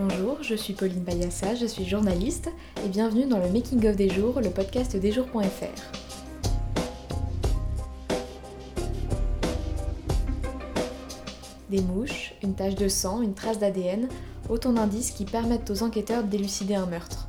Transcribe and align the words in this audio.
Bonjour, 0.00 0.44
je 0.44 0.54
suis 0.54 0.74
Pauline 0.74 1.02
Payassa, 1.02 1.56
je 1.56 1.66
suis 1.66 1.84
journaliste 1.84 2.52
et 2.84 2.88
bienvenue 2.88 3.26
dans 3.26 3.40
le 3.40 3.50
Making 3.50 3.84
of 3.88 3.96
des 3.96 4.08
jours, 4.08 4.40
le 4.40 4.48
podcast 4.48 4.94
des 4.94 5.10
jours.fr. 5.10 5.42
Des 11.68 11.80
mouches, 11.80 12.34
une 12.44 12.54
tache 12.54 12.76
de 12.76 12.86
sang, 12.86 13.22
une 13.22 13.34
trace 13.34 13.58
d'ADN, 13.58 14.08
autant 14.48 14.72
d'indices 14.72 15.10
qui 15.10 15.24
permettent 15.24 15.68
aux 15.68 15.82
enquêteurs 15.82 16.22
d'élucider 16.22 16.76
un 16.76 16.86
meurtre. 16.86 17.26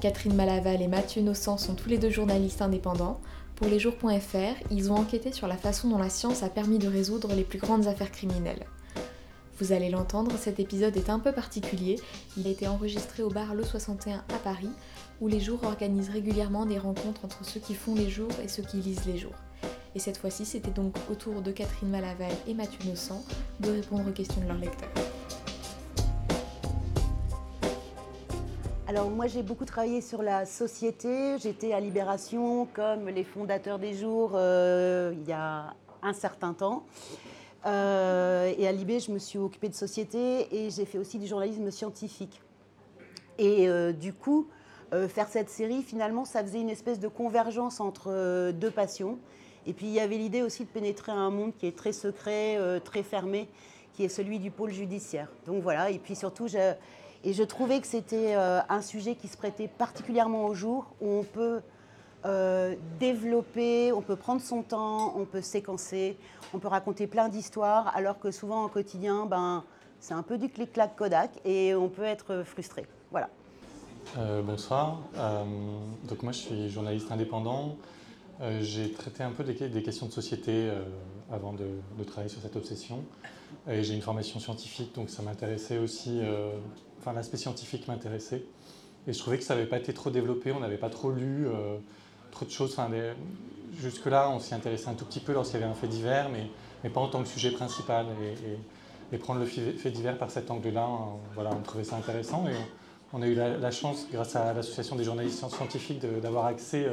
Catherine 0.00 0.34
Malaval 0.34 0.82
et 0.82 0.88
Mathieu 0.88 1.22
Nossan 1.22 1.56
sont 1.56 1.74
tous 1.76 1.88
les 1.88 1.98
deux 1.98 2.10
journalistes 2.10 2.62
indépendants. 2.62 3.20
Pour 3.54 3.68
les 3.68 3.78
jours.fr, 3.78 4.60
ils 4.72 4.90
ont 4.90 4.96
enquêté 4.96 5.30
sur 5.30 5.46
la 5.46 5.56
façon 5.56 5.88
dont 5.88 5.98
la 5.98 6.10
science 6.10 6.42
a 6.42 6.48
permis 6.48 6.78
de 6.78 6.88
résoudre 6.88 7.32
les 7.36 7.44
plus 7.44 7.60
grandes 7.60 7.86
affaires 7.86 8.10
criminelles. 8.10 8.66
Vous 9.60 9.72
allez 9.72 9.90
l'entendre, 9.90 10.36
cet 10.38 10.60
épisode 10.60 10.96
est 10.96 11.10
un 11.10 11.18
peu 11.18 11.32
particulier. 11.32 11.96
Il 12.36 12.46
a 12.46 12.50
été 12.50 12.68
enregistré 12.68 13.24
au 13.24 13.28
bar 13.28 13.56
Le 13.56 13.64
61 13.64 14.18
à 14.32 14.38
Paris, 14.44 14.70
où 15.20 15.26
les 15.26 15.40
jours 15.40 15.64
organisent 15.64 16.10
régulièrement 16.10 16.64
des 16.64 16.78
rencontres 16.78 17.24
entre 17.24 17.44
ceux 17.44 17.58
qui 17.58 17.74
font 17.74 17.96
les 17.96 18.08
jours 18.08 18.30
et 18.44 18.46
ceux 18.46 18.62
qui 18.62 18.76
lisent 18.76 19.04
les 19.06 19.18
jours. 19.18 19.34
Et 19.96 19.98
cette 19.98 20.16
fois-ci, 20.16 20.44
c'était 20.44 20.70
donc 20.70 20.94
au 21.10 21.16
tour 21.16 21.42
de 21.42 21.50
Catherine 21.50 21.90
Malaval 21.90 22.30
et 22.46 22.54
Mathieu 22.54 22.88
Nossan 22.88 23.20
de 23.58 23.70
répondre 23.70 24.08
aux 24.08 24.12
questions 24.12 24.40
de 24.40 24.46
leurs 24.46 24.58
lecteurs. 24.58 24.90
Alors 28.86 29.10
moi 29.10 29.26
j'ai 29.26 29.42
beaucoup 29.42 29.64
travaillé 29.64 30.00
sur 30.00 30.22
la 30.22 30.46
société, 30.46 31.36
j'étais 31.38 31.72
à 31.72 31.80
Libération 31.80 32.68
comme 32.72 33.08
les 33.08 33.24
fondateurs 33.24 33.80
des 33.80 33.92
jours 33.92 34.32
euh, 34.34 35.12
il 35.20 35.28
y 35.28 35.32
a 35.32 35.74
un 36.02 36.12
certain 36.12 36.54
temps. 36.54 36.84
Euh, 37.68 38.52
et 38.56 38.66
à 38.66 38.72
Libé 38.72 38.98
je 38.98 39.12
me 39.12 39.18
suis 39.18 39.38
occupée 39.38 39.68
de 39.68 39.74
société 39.74 40.48
et 40.50 40.70
j'ai 40.70 40.86
fait 40.86 40.98
aussi 40.98 41.18
du 41.18 41.26
journalisme 41.26 41.70
scientifique. 41.70 42.40
Et 43.38 43.68
euh, 43.68 43.92
du 43.92 44.12
coup, 44.12 44.48
faire 44.90 45.28
cette 45.28 45.50
série 45.50 45.82
finalement 45.82 46.24
ça 46.24 46.42
faisait 46.42 46.60
une 46.60 46.70
espèce 46.70 46.98
de 46.98 47.08
convergence 47.08 47.78
entre 47.78 48.50
deux 48.52 48.70
passions. 48.70 49.18
Et 49.68 49.74
puis 49.74 49.86
il 49.86 49.92
y 49.92 50.00
avait 50.00 50.16
l'idée 50.16 50.40
aussi 50.40 50.64
de 50.64 50.70
pénétrer 50.70 51.12
un 51.12 51.28
monde 51.30 51.52
qui 51.58 51.66
est 51.66 51.76
très 51.76 51.92
secret, 51.92 52.56
euh, 52.56 52.80
très 52.80 53.02
fermé, 53.02 53.48
qui 53.92 54.02
est 54.02 54.08
celui 54.08 54.38
du 54.38 54.50
pôle 54.50 54.70
judiciaire. 54.70 55.28
Donc 55.46 55.62
voilà, 55.62 55.90
et 55.90 55.98
puis 55.98 56.16
surtout, 56.16 56.48
je, 56.48 56.72
et 57.22 57.34
je 57.34 57.42
trouvais 57.42 57.78
que 57.80 57.86
c'était 57.86 58.34
euh, 58.34 58.60
un 58.70 58.80
sujet 58.80 59.14
qui 59.14 59.28
se 59.28 59.36
prêtait 59.36 59.68
particulièrement 59.68 60.46
au 60.46 60.54
jour, 60.54 60.86
où 61.02 61.10
on 61.10 61.22
peut 61.22 61.60
euh, 62.24 62.74
développer, 62.98 63.92
on 63.92 64.02
peut 64.02 64.16
prendre 64.16 64.40
son 64.40 64.62
temps, 64.62 65.14
on 65.16 65.24
peut 65.24 65.42
séquencer, 65.42 66.16
on 66.52 66.58
peut 66.58 66.68
raconter 66.68 67.06
plein 67.06 67.28
d'histoires, 67.28 67.94
alors 67.96 68.18
que 68.18 68.30
souvent 68.30 68.64
au 68.64 68.68
quotidien, 68.68 69.26
ben, 69.26 69.64
c'est 70.00 70.14
un 70.14 70.22
peu 70.22 70.38
du 70.38 70.48
clic-clac 70.48 70.96
Kodak 70.96 71.30
et 71.44 71.74
on 71.74 71.88
peut 71.88 72.04
être 72.04 72.42
frustré. 72.44 72.86
Voilà. 73.10 73.28
bonsoir. 74.42 75.00
donc 76.08 76.22
moi 76.22 76.32
je 76.32 76.38
suis 76.38 76.68
journaliste 76.70 77.10
indépendant. 77.10 77.76
Euh, 78.40 78.60
j'ai 78.62 78.92
traité 78.92 79.22
un 79.22 79.32
peu 79.32 79.42
des, 79.42 79.82
questions 79.82 80.06
de 80.06 80.12
société 80.12 80.52
euh, 80.52 80.84
avant 81.30 81.52
de, 81.52 82.04
travailler 82.04 82.28
sur 82.28 82.40
cette 82.40 82.56
obsession. 82.56 83.04
Et 83.68 83.82
j'ai 83.82 83.94
une 83.94 84.02
formation 84.02 84.38
scientifique, 84.38 84.94
donc 84.94 85.10
ça 85.10 85.22
m'intéressait 85.22 85.78
aussi, 85.78 86.20
euh, 86.22 86.50
enfin 86.98 87.12
l'aspect 87.12 87.36
scientifique 87.36 87.88
m'intéressait. 87.88 88.44
Et 89.06 89.12
je 89.12 89.18
trouvais 89.18 89.38
que 89.38 89.44
ça 89.44 89.54
n'avait 89.54 89.66
pas 89.66 89.78
été 89.78 89.92
trop 89.92 90.10
développé, 90.10 90.52
on 90.52 90.60
n'avait 90.60 90.78
pas 90.78 90.90
trop 90.90 91.10
lu 91.10 91.46
trop 92.30 92.44
de 92.44 92.50
choses. 92.50 92.76
Jusque-là, 93.80 94.30
on 94.30 94.40
s'y 94.40 94.54
intéressait 94.54 94.88
un 94.88 94.94
tout 94.94 95.04
petit 95.04 95.20
peu 95.20 95.32
lorsqu'il 95.32 95.60
y 95.60 95.62
avait 95.62 95.70
un 95.70 95.74
fait 95.74 95.88
divers, 95.88 96.28
mais, 96.30 96.46
mais, 96.82 96.90
pas 96.90 97.00
en 97.00 97.08
tant 97.08 97.22
que 97.22 97.28
sujet 97.28 97.50
principal. 97.50 98.06
Et, 99.12 99.18
prendre 99.18 99.40
le 99.40 99.46
fait 99.46 99.90
divers 99.90 100.18
par 100.18 100.30
cet 100.30 100.50
angle-là, 100.50 100.86
voilà, 101.34 101.50
on 101.52 101.62
trouvait 101.62 101.84
ça 101.84 101.96
intéressant. 101.96 102.46
Et 102.46 102.56
on 103.12 103.22
a 103.22 103.26
eu 103.26 103.34
la, 103.34 103.70
chance, 103.70 104.06
grâce 104.12 104.36
à 104.36 104.52
l'association 104.52 104.96
des 104.96 105.04
journalistes 105.04 105.38
scientifiques, 105.38 106.00
d'avoir 106.20 106.44
accès 106.44 106.86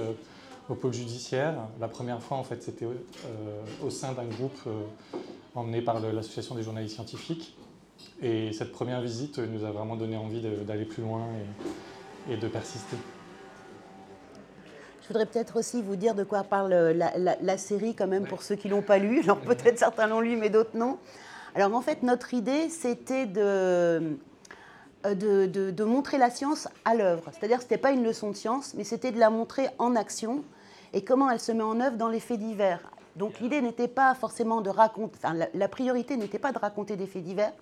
au 0.69 0.75
pôle 0.75 0.94
judiciaire. 0.94 1.56
La 1.79 1.88
première 1.88 2.22
fois, 2.22 2.38
en 2.38 2.44
fait, 2.44 2.63
c'était 2.63 2.85
euh, 2.85 3.63
au 3.84 3.90
sein 3.90 4.13
d'un 4.13 4.25
groupe 4.25 4.57
euh, 4.68 4.84
emmené 5.53 5.81
par 5.81 6.00
l'association 6.00 6.56
des 6.56 6.63
journalistes 6.63 6.95
scientifiques. 6.95 7.56
Et 8.22 8.51
cette 8.53 8.72
première 8.72 9.01
visite 9.01 9.40
nous 9.40 9.66
a 9.66 9.72
vraiment 9.72 9.95
donné 9.95 10.18
envie 10.18 10.41
d'aller 10.41 10.85
plus 10.85 11.03
loin 11.03 11.28
et, 12.29 12.38
de 12.38 12.47
persister. 12.47 12.97
Je 15.05 15.09
voudrais 15.09 15.27
peut-être 15.27 15.59
aussi 15.59 15.83
vous 15.83 15.95
dire 15.95 16.16
de 16.16 16.23
quoi 16.23 16.43
parle 16.43 16.73
la, 16.73 17.57
série, 17.59 17.93
quand 17.93 18.07
même, 18.07 18.25
pour 18.25 18.41
ceux 18.41 18.55
qui 18.55 18.69
ne 18.69 18.73
l'ont 18.73 18.81
pas 18.81 18.97
lu. 18.97 19.19
Alors 19.23 19.39
peut-être 19.39 19.77
certains 19.77 20.07
l'ont 20.07 20.19
lu, 20.19 20.35
mais 20.35 20.49
d'autres 20.49 20.75
non. 20.75 20.97
Alors 21.53 21.75
en 21.75 21.81
fait, 21.81 22.01
notre 22.01 22.33
idée, 22.33 22.69
c'était 22.69 23.27
de, 23.27 24.17
de, 25.03 25.45
de, 25.45 25.83
montrer 25.83 26.17
la 26.17 26.31
science 26.31 26.67
à 26.85 26.95
l'œuvre. 26.95 27.29
C'est-à-dire 27.31 27.57
que 27.57 27.63
ce 27.63 27.67
n'était 27.67 27.77
pas 27.77 27.91
une 27.91 28.03
leçon 28.03 28.31
de 28.31 28.35
science, 28.35 28.73
mais 28.73 28.83
c'était 28.83 29.11
de 29.11 29.19
la 29.19 29.29
montrer 29.29 29.67
en 29.77 29.95
action 29.95 30.44
et 30.94 31.03
comment 31.03 31.29
elle 31.29 31.39
se 31.39 31.51
met 31.51 31.61
en 31.61 31.79
œuvre 31.81 31.97
dans 31.97 32.09
les 32.09 32.19
faits 32.19 32.39
divers. 32.39 32.79
Donc 33.15 33.39
l'idée 33.39 33.61
n'était 33.61 33.88
pas 33.88 34.15
forcément 34.15 34.61
de 34.61 34.71
raconter, 34.71 35.19
enfin, 35.23 35.35
la, 35.53 35.67
priorité 35.67 36.17
n'était 36.17 36.39
pas 36.39 36.51
de 36.51 36.57
raconter 36.57 36.95
des 36.95 37.05
faits 37.05 37.23
divers, 37.23 37.53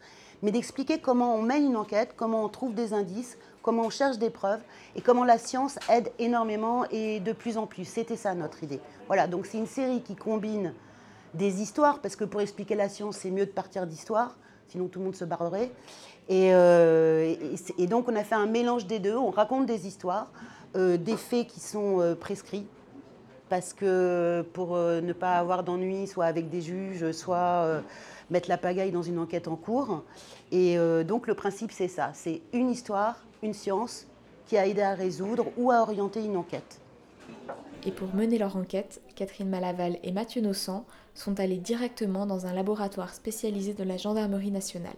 mais 0.43 0.51
d'expliquer 0.51 0.99
comment 0.99 1.35
on 1.35 1.41
mène 1.41 1.65
une 1.65 1.77
enquête, 1.77 2.13
comment 2.15 2.43
on 2.43 2.49
trouve 2.49 2.75
des 2.75 2.93
indices, 2.93 3.37
comment 3.63 3.83
on 3.83 3.89
cherche 3.89 4.19
des 4.19 4.29
preuves 4.29 4.59
et 4.95 5.01
comment 5.01 5.23
la 5.23 5.39
science 5.39 5.79
aide 5.89 6.11
énormément 6.19 6.85
et 6.91 7.19
de 7.21 7.31
plus 7.31 7.57
en 7.57 7.65
plus. 7.65 7.85
C'était 7.85 8.17
ça 8.17 8.35
notre 8.35 8.61
idée. 8.61 8.81
Voilà, 9.07 9.25
donc 9.25 9.47
c'est 9.47 9.57
une 9.57 9.65
série 9.65 10.01
qui 10.01 10.15
combine 10.15 10.73
des 11.33 11.61
histoires, 11.61 11.99
parce 11.99 12.15
que 12.15 12.25
pour 12.25 12.41
expliquer 12.41 12.75
la 12.75 12.89
science, 12.89 13.17
c'est 13.17 13.31
mieux 13.31 13.45
de 13.45 13.51
partir 13.51 13.87
d'histoires, 13.87 14.37
sinon 14.67 14.87
tout 14.87 14.99
le 14.99 15.05
monde 15.05 15.15
se 15.15 15.25
barrerait. 15.25 15.71
Et, 16.29 16.53
euh, 16.53 17.35
donc 17.89 18.07
on 18.07 18.15
a 18.15 18.23
fait 18.23 18.35
un 18.35 18.45
mélange 18.45 18.85
des 18.85 18.99
deux, 18.99 19.15
on 19.15 19.31
raconte 19.31 19.65
des 19.65 19.87
histoires, 19.87 20.31
euh, 20.75 20.97
des 20.97 21.17
faits 21.17 21.47
qui 21.47 21.59
sont 21.59 22.01
euh, 22.01 22.15
prescrits, 22.15 22.67
parce 23.53 23.73
que 23.73 24.43
pour 24.53 24.75
euh, 24.75 24.99
ne 24.99 25.13
pas 25.13 25.35
avoir 25.35 25.63
d'ennui, 25.63 26.07
soit 26.07 26.25
avec 26.25 26.49
des 26.49 26.59
juges, 26.59 27.11
soit 27.11 27.37
euh, 27.37 27.81
mettre 28.31 28.49
la 28.49 28.57
pagaille 28.57 28.91
dans 28.91 29.03
une 29.03 29.19
enquête 29.19 29.47
en 29.47 29.55
cours. 29.55 30.01
Et 30.51 30.75
euh, 30.75 31.03
donc 31.03 31.27
le 31.27 31.35
principe, 31.35 31.71
c'est 31.71 31.87
ça, 31.87 32.09
c'est 32.15 32.41
une 32.51 32.71
histoire, 32.71 33.15
une 33.43 33.53
science 33.53 34.07
qui 34.47 34.57
a 34.57 34.65
aidé 34.65 34.81
à 34.81 34.95
résoudre 34.95 35.45
ou 35.55 35.69
à 35.69 35.83
orienter 35.83 36.25
une 36.25 36.35
enquête. 36.35 36.81
Et 37.85 37.91
pour 37.91 38.15
mener 38.15 38.39
leur 38.39 38.57
enquête, 38.57 39.01
Catherine 39.13 39.49
Malaval 39.49 39.99
et 40.01 40.11
Mathieu 40.11 40.41
Nossan 40.41 40.83
sont 41.13 41.39
allés 41.39 41.57
directement 41.57 42.25
dans 42.25 42.47
un 42.47 42.53
laboratoire 42.53 43.13
spécialisé 43.13 43.75
de 43.75 43.83
la 43.83 43.97
gendarmerie 43.97 44.49
nationale. 44.49 44.97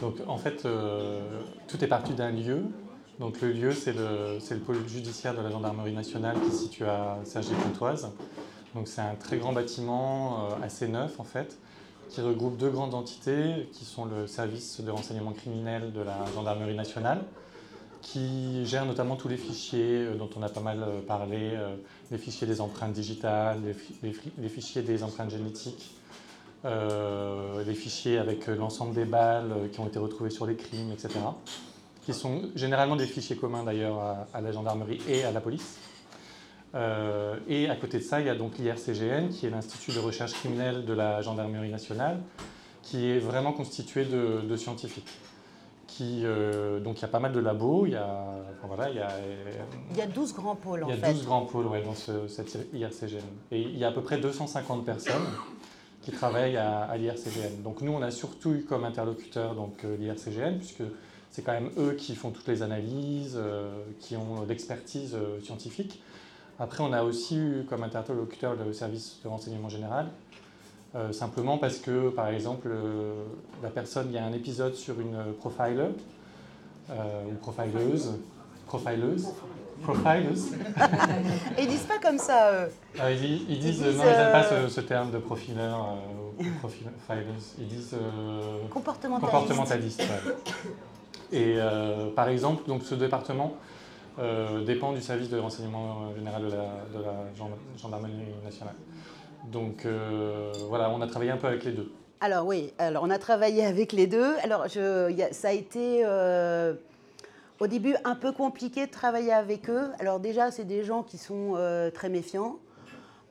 Donc 0.00 0.16
en 0.26 0.36
fait, 0.36 0.66
tout 1.68 1.84
est 1.84 1.88
parti 1.88 2.12
d'un 2.12 2.32
lieu 2.32 2.64
donc 3.20 3.42
le 3.42 3.52
lieu, 3.52 3.72
c'est 3.72 3.92
le, 3.92 4.38
le, 4.38 4.58
pôle 4.60 4.88
judiciaire 4.88 5.34
de 5.34 5.42
la 5.42 5.50
gendarmerie 5.50 5.92
nationale 5.92 6.36
qui 6.42 6.50
se 6.50 6.62
situe 6.62 6.84
à 6.84 7.18
Cergy-Pontoise. 7.22 8.08
Donc 8.74 8.88
c'est 8.88 9.02
un 9.02 9.14
très 9.14 9.36
grand 9.36 9.52
bâtiment, 9.52 10.46
euh, 10.52 10.64
assez 10.64 10.88
neuf 10.88 11.20
en 11.20 11.24
fait, 11.24 11.58
qui 12.08 12.22
regroupe 12.22 12.56
deux 12.56 12.70
grandes 12.70 12.94
entités 12.94 13.68
qui 13.74 13.84
sont 13.84 14.06
le 14.06 14.26
service 14.26 14.80
de 14.80 14.90
renseignement 14.90 15.32
criminel 15.32 15.92
de 15.92 16.00
la 16.00 16.16
gendarmerie 16.34 16.74
nationale, 16.74 17.22
qui 18.00 18.64
gère 18.64 18.86
notamment 18.86 19.16
tous 19.16 19.28
les 19.28 19.36
fichiers 19.36 20.06
euh, 20.06 20.14
dont 20.14 20.30
on 20.34 20.42
a 20.42 20.48
pas 20.48 20.60
mal 20.60 20.82
euh, 20.82 21.02
parlé, 21.02 21.58
les 22.10 22.18
fichiers 22.18 22.46
des 22.46 22.62
empreintes 22.62 22.94
digitales, 22.94 23.58
les, 24.02 24.48
fichiers 24.48 24.80
des 24.80 25.02
empreintes 25.02 25.30
génétiques, 25.30 25.94
les 26.64 27.74
fichiers 27.74 28.16
avec 28.16 28.46
l'ensemble 28.46 28.94
des 28.94 29.04
balles 29.04 29.68
qui 29.72 29.80
ont 29.80 29.86
été 29.86 29.98
retrouvées 29.98 30.30
sur 30.30 30.46
les 30.46 30.56
crimes, 30.56 30.90
etc 30.92 31.20
qui 32.02 32.14
sont 32.14 32.42
généralement 32.54 32.96
des 32.96 33.06
fichiers 33.06 33.36
communs 33.36 33.64
d'ailleurs 33.64 34.26
à, 34.32 34.40
la 34.40 34.52
gendarmerie 34.52 35.00
et 35.08 35.24
à 35.24 35.32
la 35.32 35.40
police. 35.40 35.78
Euh, 36.74 37.36
et 37.48 37.68
à 37.68 37.76
côté 37.76 37.98
de 37.98 38.02
ça, 38.02 38.20
il 38.20 38.26
y 38.26 38.30
a 38.30 38.34
donc 38.34 38.58
l'IRCGN, 38.58 39.28
qui 39.28 39.46
est 39.46 39.50
l'Institut 39.50 39.92
de 39.92 39.98
recherche 39.98 40.32
criminelle 40.32 40.84
de 40.84 40.92
la 40.92 41.20
gendarmerie 41.20 41.70
nationale, 41.70 42.20
qui 42.82 43.10
est 43.10 43.18
vraiment 43.18 43.52
constitué 43.52 44.04
de, 44.04 44.56
scientifiques. 44.56 45.18
Qui, 45.86 46.20
euh, 46.24 46.78
donc 46.78 46.98
il 46.98 47.02
y 47.02 47.04
a 47.04 47.08
pas 47.08 47.18
mal 47.18 47.32
de 47.32 47.40
labos, 47.40 47.86
il 47.86 47.92
y 47.92 47.96
a, 47.96 48.24
voilà, 48.62 48.90
il 48.90 48.96
y 48.96 49.00
a, 49.00 49.10
il 49.90 49.96
y 49.96 50.00
a 50.00 50.06
12 50.06 50.34
grands 50.34 50.54
pôles 50.54 50.84
en 50.84 50.88
fait. 50.88 50.94
Il 50.94 51.00
y 51.00 51.04
a 51.04 51.12
12 51.12 51.24
grands 51.24 51.46
pôles 51.46 51.66
ouais, 51.66 51.82
dans 51.82 51.96
ce, 51.96 52.28
cette 52.28 52.56
IRCGN. 52.72 53.18
Et 53.50 53.60
il 53.60 53.76
y 53.76 53.84
a 53.84 53.88
à 53.88 53.92
peu 53.92 54.00
près 54.00 54.18
250 54.18 54.84
personnes 54.84 55.26
qui 56.02 56.12
travaillent 56.12 56.56
à, 56.56 56.96
l'IRCGN. 56.96 57.62
Donc 57.62 57.82
nous, 57.82 57.92
on 57.92 58.02
a 58.02 58.10
surtout 58.10 58.52
eu 58.52 58.62
comme 58.62 58.84
interlocuteur 58.84 59.54
donc, 59.54 59.84
euh, 59.84 59.96
l'IRCGN, 59.96 60.58
puisque 60.58 60.82
c'est 61.30 61.42
quand 61.42 61.52
même 61.52 61.70
eux 61.78 61.92
qui 61.92 62.14
font 62.16 62.30
toutes 62.30 62.48
les 62.48 62.62
analyses, 62.62 63.36
euh, 63.36 63.70
qui 64.00 64.16
ont 64.16 64.44
l'expertise 64.48 65.14
euh, 65.14 65.40
scientifique. 65.42 66.02
Après, 66.58 66.82
on 66.82 66.92
a 66.92 67.02
aussi 67.02 67.36
eu 67.36 67.64
comme 67.68 67.84
interlocuteur 67.84 68.54
le 68.54 68.72
service 68.72 69.20
de 69.22 69.28
renseignement 69.28 69.68
général, 69.68 70.08
euh, 70.94 71.12
simplement 71.12 71.56
parce 71.56 71.78
que, 71.78 72.10
par 72.10 72.28
exemple, 72.28 72.68
la 73.62 73.70
personne, 73.70 74.08
il 74.10 74.14
y 74.14 74.18
a 74.18 74.24
un 74.24 74.32
épisode 74.32 74.74
sur 74.74 75.00
une 75.00 75.32
profiler, 75.38 75.90
ou 76.90 77.34
profileuse, 77.40 78.18
profileuse, 78.66 79.28
profilers. 79.82 80.52
ils 81.58 81.68
disent 81.68 81.86
pas 81.86 81.98
comme 81.98 82.18
ça. 82.18 82.66
Ah, 82.98 83.12
ils, 83.12 83.60
disent, 83.60 83.80
non, 83.80 83.88
ils 83.88 83.96
n'aiment 83.96 84.32
pas 84.32 84.68
ce, 84.68 84.80
terme 84.80 85.12
de 85.12 85.18
ou 85.18 85.22
profilers. 86.58 86.90
Ils 87.58 87.68
disent 87.68 87.96
comportementaliste. 88.70 89.30
comportementaliste 89.30 90.02
Et 91.32 91.56
par 92.16 92.28
exemple, 92.28 92.66
donc 92.66 92.82
ce 92.82 92.94
département 92.94 93.54
dépend 94.66 94.92
du 94.92 95.00
service 95.00 95.30
de 95.30 95.38
renseignement 95.38 96.14
général 96.16 96.42
de 96.44 96.50
la, 96.50 97.24
gendarmerie 97.80 98.12
nationale. 98.44 98.74
Donc 99.52 99.86
voilà, 100.68 100.90
on 100.90 101.00
a 101.00 101.06
travaillé 101.06 101.30
un 101.30 101.36
peu 101.36 101.46
avec 101.46 101.64
les 101.64 101.72
deux. 101.72 101.90
Alors 102.20 102.46
oui, 102.46 102.72
alors 102.78 103.02
on 103.04 103.10
a 103.10 103.18
travaillé 103.18 103.64
avec 103.64 103.92
les 103.92 104.06
deux. 104.06 104.34
Alors 104.42 104.68
je, 104.68 105.28
ça 105.32 105.48
a 105.48 105.52
été 105.52 106.04
au 107.60 107.66
début 107.66 107.94
un 108.04 108.14
peu 108.14 108.32
compliqué 108.32 108.86
de 108.86 108.90
travailler 108.90 109.32
avec 109.32 109.68
eux. 109.68 109.90
Alors 109.98 110.18
déjà, 110.18 110.50
c'est 110.50 110.64
des 110.64 110.82
gens 110.82 111.02
qui 111.02 111.18
sont 111.18 111.54
euh, 111.56 111.90
très 111.90 112.08
méfiants, 112.08 112.58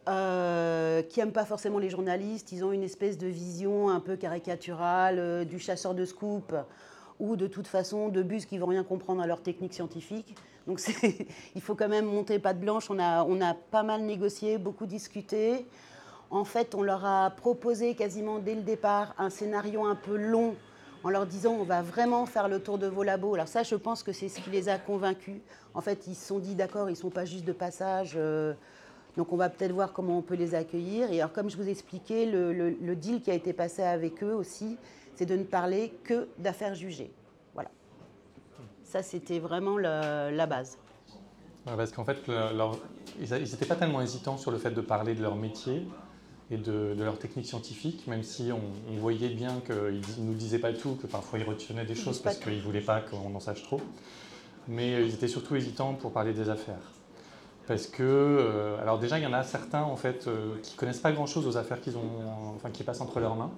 euh, 0.08 1.02
qui 1.02 1.20
n'aiment 1.20 1.32
pas 1.32 1.46
forcément 1.46 1.80
les 1.80 1.90
journalistes. 1.90 2.52
Ils 2.52 2.64
ont 2.64 2.72
une 2.72 2.84
espèce 2.84 3.18
de 3.18 3.28
vision 3.28 3.90
un 3.90 4.00
peu 4.00 4.16
caricaturale 4.16 5.18
euh, 5.18 5.46
du 5.46 5.60
chasseur 5.60 5.96
de 5.96 6.06
scoop 6.06 6.56
ou 7.20 7.36
de 7.36 7.48
toute 7.48 7.68
façon 7.68 8.10
de 8.10 8.24
bus 8.24 8.46
qui 8.46 8.58
vont 8.58 8.68
rien 8.68 8.84
comprendre 8.84 9.22
à 9.22 9.28
leur 9.28 9.42
technique 9.42 9.74
scientifique. 9.74 10.36
Donc 10.68 10.82
il 11.56 11.62
faut 11.62 11.76
quand 11.76 11.90
même 11.90 12.06
monter 12.06 12.40
patte 12.40 12.60
blanche. 12.60 12.90
On 12.90 13.00
a, 13.00 13.24
on 13.24 13.42
a 13.42 13.54
pas 13.54 13.84
mal 13.84 14.02
négocié, 14.02 14.58
beaucoup 14.58 14.86
discuté. 14.86 15.66
En 16.32 16.44
fait, 16.44 16.76
on 16.76 16.84
leur 16.84 17.06
a 17.06 17.32
proposé 17.32 17.96
quasiment 17.96 18.40
dès 18.40 18.56
le 18.56 18.62
départ 18.62 19.16
un 19.18 19.30
scénario 19.30 19.86
un 19.86 19.96
peu 19.96 20.16
long 20.16 20.56
en 21.04 21.10
leur 21.10 21.26
disant 21.26 21.54
on 21.54 21.64
va 21.64 21.82
vraiment 21.82 22.26
faire 22.26 22.48
le 22.48 22.60
tour 22.60 22.78
de 22.78 22.88
vos 22.88 23.04
labos. 23.04 23.34
Alors 23.36 23.48
ça, 23.48 23.64
je 23.64 23.76
pense 23.76 24.04
que 24.04 24.12
c'est 24.12 24.30
ce 24.30 24.40
qui 24.40 24.50
les 24.50 24.70
a 24.70 24.78
convaincus. 24.78 25.42
En 25.74 25.82
fait, 25.82 26.08
ils 26.08 26.16
se 26.16 26.28
sont 26.28 26.40
dit 26.40 26.56
d'accord, 26.56 26.90
ils 26.90 26.94
ne 26.94 26.98
sont 26.98 27.10
pas 27.10 27.26
juste 27.26 27.46
de 27.46 27.54
passage. 27.54 28.14
Euh, 28.16 28.54
donc 29.18 29.34
on 29.34 29.38
va 29.38 29.50
peut-être 29.50 29.72
voir 29.72 29.92
comment 29.92 30.18
on 30.18 30.22
peut 30.22 30.36
les 30.36 30.56
accueillir. 30.56 31.12
Et 31.12 31.20
alors 31.20 31.34
comme 31.34 31.50
je 31.50 31.58
vous 31.58 31.68
expliquais, 31.68 32.26
le, 32.26 32.54
le, 32.54 32.96
deal 32.96 33.22
qui 33.22 33.32
a 33.32 33.34
été 33.34 33.54
passé 33.54 33.82
avec 33.82 34.24
eux 34.24 34.34
aussi, 34.34 34.78
c'est 35.20 35.26
de 35.26 35.36
ne 35.36 35.44
parler 35.44 35.92
que 36.06 36.30
d'affaires 36.38 36.76
jugées. 36.76 37.12
Voilà. 37.54 37.70
Ça, 38.86 39.04
c'était 39.04 39.40
vraiment 39.40 39.78
la, 39.78 40.46
base. 40.46 40.78
parce 41.66 41.92
qu'en 41.92 42.06
fait, 42.06 42.20
ils 43.20 43.30
n'étaient 43.30 43.66
pas 43.66 43.76
tellement 43.76 44.02
hésitants 44.02 44.38
sur 44.38 44.50
le 44.50 44.58
fait 44.58 44.72
de 44.72 44.80
parler 44.80 45.16
de 45.16 45.22
leur 45.22 45.36
métier 45.36 45.86
et 46.50 46.56
de, 46.56 46.96
leur 46.98 47.20
technique 47.20 47.48
scientifique, 47.48 48.08
même 48.08 48.24
si 48.24 48.54
on, 48.54 48.96
voyait 48.98 49.28
bien 49.28 49.60
qu'ils 49.66 50.24
ne 50.24 50.26
nous 50.26 50.36
disaient 50.36 50.58
pas 50.58 50.72
tout, 50.72 50.96
que 50.96 51.06
parfois 51.06 51.38
ils 51.38 51.44
retenaient 51.44 51.84
des 51.84 51.96
choses 51.96 52.20
parce 52.20 52.38
qu'ils 52.38 52.56
ne 52.56 52.62
voulaient 52.62 52.80
pas 52.80 53.02
qu'on 53.02 53.36
en 53.36 53.42
sache 53.42 53.64
trop. 53.64 53.82
Mais 54.70 55.06
ils 55.06 55.14
étaient 55.14 55.28
surtout 55.28 55.58
hésitants 55.58 55.96
pour 55.96 56.14
parler 56.14 56.32
des 56.32 56.48
affaires. 56.48 56.94
Parce 57.68 57.88
que, 57.88 58.04
euh, 58.04 58.82
alors 58.82 59.00
déjà, 59.00 59.20
il 59.20 59.24
y 59.24 59.28
en 59.28 59.34
a 59.34 59.44
certains 59.44 59.84
en 59.84 59.98
fait 59.98 60.28
euh, 60.28 60.56
qui 60.64 60.78
connaissent 60.78 61.02
pas 61.02 61.12
grand-chose 61.12 61.46
aux 61.46 61.58
affaires 61.58 61.82
qu'ils 61.82 61.98
ont, 61.98 62.56
enfin 62.56 62.70
qui 62.70 62.84
passent 62.84 63.02
entre 63.02 63.20
leurs 63.20 63.36
mains. 63.36 63.52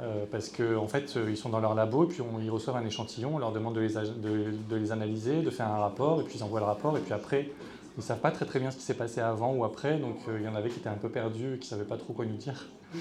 Euh, 0.00 0.26
parce 0.30 0.48
qu'en 0.48 0.76
en 0.76 0.86
fait, 0.86 1.18
ils 1.28 1.36
sont 1.36 1.48
dans 1.48 1.58
leur 1.58 1.74
labo 1.74 2.04
et 2.04 2.06
puis 2.06 2.22
on, 2.22 2.40
ils 2.40 2.50
reçoivent 2.50 2.76
un 2.76 2.86
échantillon, 2.86 3.34
on 3.34 3.38
leur 3.38 3.50
demande 3.50 3.74
de 3.74 3.80
les, 3.80 3.94
de, 3.94 4.52
de 4.70 4.76
les 4.76 4.92
analyser, 4.92 5.42
de 5.42 5.50
faire 5.50 5.66
un 5.66 5.78
rapport, 5.78 6.20
et 6.20 6.24
puis 6.24 6.34
ils 6.36 6.44
envoient 6.44 6.60
le 6.60 6.66
rapport, 6.66 6.96
et 6.96 7.00
puis 7.00 7.12
après, 7.12 7.50
ils 7.98 8.02
ne 8.02 8.06
savent 8.06 8.20
pas 8.20 8.30
très 8.30 8.46
très 8.46 8.60
bien 8.60 8.70
ce 8.70 8.76
qui 8.76 8.84
s'est 8.84 8.94
passé 8.94 9.20
avant 9.20 9.52
ou 9.52 9.64
après, 9.64 9.98
donc 9.98 10.18
euh, 10.28 10.38
il 10.38 10.44
y 10.44 10.48
en 10.48 10.54
avait 10.54 10.68
qui 10.68 10.78
étaient 10.78 10.88
un 10.88 10.94
peu 10.94 11.08
perdus 11.08 11.54
et 11.54 11.58
qui 11.58 11.66
ne 11.66 11.70
savaient 11.70 11.88
pas 11.88 11.96
trop 11.96 12.12
quoi 12.12 12.26
nous 12.26 12.36
dire. 12.36 12.68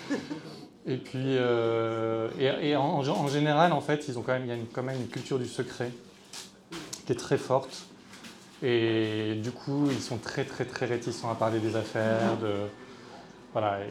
et 0.87 0.97
puis, 0.97 1.37
euh, 1.37 2.31
et, 2.39 2.75
en, 2.75 3.27
général, 3.27 3.73
en 3.73 3.81
fait, 3.81 4.07
ils 4.07 4.17
ont 4.17 4.23
quand 4.23 4.33
même, 4.33 4.45
il 4.45 4.49
y 4.49 4.51
a 4.51 4.57
quand 4.73 4.81
même 4.81 4.99
une 4.99 5.07
culture 5.07 5.37
du 5.37 5.45
secret 5.45 5.91
qui 7.05 7.11
est 7.11 7.15
très 7.15 7.37
forte. 7.37 7.85
Et 8.63 9.35
du 9.43 9.51
coup, 9.51 9.87
ils 9.91 10.01
sont 10.01 10.17
très 10.17 10.45
très 10.45 10.65
très 10.65 10.87
réticents 10.87 11.29
à 11.29 11.35
parler 11.35 11.59
des 11.59 11.75
affaires, 11.75 12.35
de, 12.41 12.53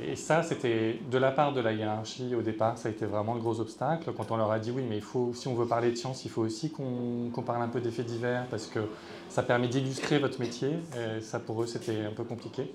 et 0.03 0.17
ça, 0.17 0.43
c'était 0.43 0.99
de 1.11 1.19
la 1.19 1.31
part 1.31 1.53
de 1.53 1.61
la 1.61 1.73
hiérarchie 1.73 2.35
au 2.35 2.43
départ, 2.43 2.79
ça 2.79 2.89
a 2.89 2.93
été 2.93 3.07
vraiment 3.07 3.35
le 3.35 3.41
gros 3.41 3.61
obstacle. 3.61 4.13
Quand 4.17 4.31
on 4.31 4.37
leur 4.37 4.51
a 4.51 4.59
dit 4.59 4.71
oui, 4.71 4.83
mais 4.89 4.97
il 4.97 5.03
faut, 5.03 5.33
si 5.35 5.49
on 5.49 5.55
veut 5.55 5.67
parler 5.67 5.91
de 5.91 5.97
science, 5.97 6.25
il 6.25 6.31
faut 6.31 6.43
aussi 6.43 6.71
qu'on 6.71 7.43
parle 7.45 7.63
un 7.63 7.69
peu 7.69 7.81
des 7.81 7.91
faits 7.91 8.07
divers 8.07 8.47
parce 8.51 8.67
que 8.67 8.81
ça 9.29 9.43
permet 9.43 9.69
d'illustrer 9.69 10.19
votre 10.19 10.41
métier. 10.41 10.71
Et 10.95 11.21
ça, 11.21 11.41
pour 11.41 11.63
eux, 11.63 11.67
c'était 11.67 12.05
un 12.05 12.13
peu 12.13 12.25
compliqué. 12.25 12.75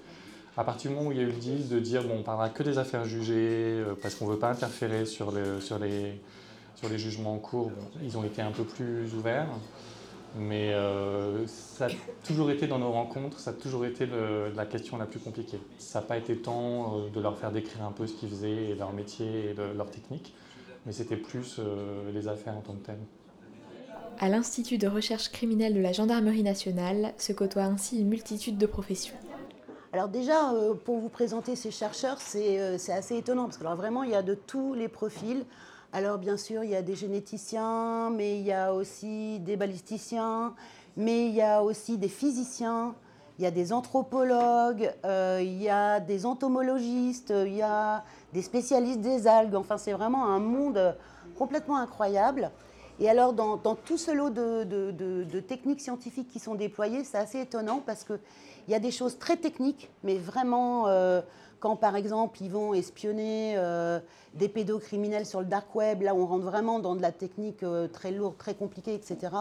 À 0.57 0.63
partir 0.63 0.91
du 0.91 0.97
moment 0.97 1.09
où 1.09 1.11
il 1.11 1.17
y 1.17 1.21
a 1.21 1.23
eu 1.23 1.27
le 1.27 1.31
deal 1.33 1.69
de 1.69 1.79
dire 1.79 2.03
bon, 2.03 2.17
on 2.19 2.23
parlera 2.23 2.49
que 2.49 2.63
des 2.63 2.77
affaires 2.77 3.05
jugées 3.05 3.35
euh, 3.37 3.95
parce 4.01 4.15
qu'on 4.15 4.25
ne 4.27 4.31
veut 4.31 4.39
pas 4.39 4.49
interférer 4.49 5.05
sur 5.05 5.31
les 5.31 6.19
jugements 6.97 7.35
en 7.35 7.39
cours, 7.39 7.71
ils 8.03 8.17
ont 8.17 8.23
été 8.23 8.41
un 8.41 8.51
peu 8.51 8.63
plus 8.63 9.13
ouverts. 9.15 9.47
Mais 10.35 10.73
euh, 10.73 11.45
ça 11.47 11.87
a 11.87 11.89
toujours 12.25 12.51
été 12.51 12.65
dans 12.65 12.79
nos 12.79 12.91
rencontres, 12.91 13.39
ça 13.39 13.51
a 13.51 13.53
toujours 13.53 13.85
été 13.85 14.07
la 14.55 14.65
question 14.65 14.97
la 14.97 15.05
plus 15.05 15.19
compliquée. 15.19 15.59
Ça 15.77 15.99
n'a 15.99 16.05
pas 16.05 16.17
été 16.17 16.37
tant 16.37 16.99
euh, 16.99 17.09
de 17.09 17.19
leur 17.19 17.37
faire 17.37 17.51
décrire 17.51 17.83
un 17.83 17.91
peu 17.91 18.07
ce 18.07 18.13
qu'ils 18.13 18.29
faisaient 18.29 18.69
et 18.69 18.75
leur 18.75 18.93
métier 18.93 19.49
et 19.49 19.53
leur 19.75 19.89
technique, 19.91 20.33
mais 20.85 20.93
c'était 20.93 21.17
plus 21.17 21.57
euh, 21.59 22.11
les 22.13 22.29
affaires 22.29 22.55
en 22.55 22.61
tant 22.61 22.73
que 22.73 22.85
telles. 22.85 22.99
À 24.19 24.29
l'Institut 24.29 24.77
de 24.77 24.87
recherche 24.87 25.31
criminelle 25.31 25.73
de 25.73 25.81
la 25.81 25.91
Gendarmerie 25.91 26.43
nationale 26.43 27.13
se 27.17 27.33
côtoient 27.33 27.63
ainsi 27.63 27.99
une 27.99 28.07
multitude 28.07 28.57
de 28.57 28.65
professions. 28.65 29.15
Alors 29.93 30.07
déjà, 30.07 30.53
pour 30.85 30.99
vous 30.99 31.09
présenter 31.09 31.57
ces 31.57 31.71
chercheurs, 31.71 32.19
c'est 32.19 32.91
assez 32.91 33.17
étonnant, 33.17 33.45
parce 33.45 33.57
que 33.57 33.63
alors 33.63 33.75
vraiment, 33.75 34.03
il 34.03 34.11
y 34.11 34.15
a 34.15 34.21
de 34.21 34.35
tous 34.35 34.73
les 34.73 34.87
profils. 34.87 35.43
Alors 35.93 36.17
bien 36.17 36.37
sûr, 36.37 36.63
il 36.63 36.69
y 36.69 36.75
a 36.75 36.81
des 36.81 36.95
généticiens, 36.95 38.11
mais 38.11 38.39
il 38.39 38.45
y 38.45 38.53
a 38.53 38.73
aussi 38.73 39.39
des 39.39 39.57
balisticiens, 39.57 40.55
mais 40.95 41.27
il 41.27 41.35
y 41.35 41.41
a 41.41 41.61
aussi 41.61 41.97
des 41.97 42.07
physiciens, 42.07 42.95
il 43.37 43.43
y 43.43 43.45
a 43.45 43.51
des 43.51 43.73
anthropologues, 43.73 44.89
euh, 45.03 45.41
il 45.41 45.61
y 45.61 45.67
a 45.67 45.99
des 45.99 46.25
entomologistes, 46.25 47.33
il 47.35 47.55
y 47.55 47.61
a 47.61 48.05
des 48.31 48.41
spécialistes 48.41 49.01
des 49.01 49.27
algues. 49.27 49.55
Enfin, 49.55 49.77
c'est 49.77 49.91
vraiment 49.91 50.27
un 50.27 50.39
monde 50.39 50.95
complètement 51.37 51.75
incroyable. 51.75 52.51
Et 53.01 53.09
alors, 53.09 53.33
dans, 53.33 53.57
tout 53.57 53.97
ce 53.97 54.11
lot 54.11 54.29
de, 54.29 55.39
techniques 55.41 55.81
scientifiques 55.81 56.29
qui 56.29 56.39
sont 56.39 56.55
déployées, 56.55 57.03
c'est 57.03 57.17
assez 57.17 57.41
étonnant 57.41 57.81
parce 57.85 58.05
qu'il 58.05 58.19
y 58.69 58.75
a 58.75 58.79
des 58.79 58.91
choses 58.91 59.19
très 59.19 59.35
techniques, 59.35 59.89
mais 60.05 60.15
vraiment... 60.17 60.87
Euh, 60.87 61.21
quand 61.61 61.75
par 61.75 61.95
exemple 61.95 62.39
ils 62.41 62.51
vont 62.51 62.73
espionner 62.73 63.53
euh, 63.55 63.99
des 64.33 64.49
pédocriminels 64.49 65.25
sur 65.25 65.39
le 65.39 65.45
dark 65.45 65.73
web, 65.75 66.01
là 66.01 66.13
on 66.13 66.25
rentre 66.25 66.43
vraiment 66.43 66.79
dans 66.79 66.95
de 66.95 67.01
la 67.01 67.11
technique 67.13 67.63
euh, 67.63 67.87
très 67.87 68.11
lourde, 68.11 68.35
très 68.37 68.55
compliquée, 68.55 68.95
etc. 68.95 69.33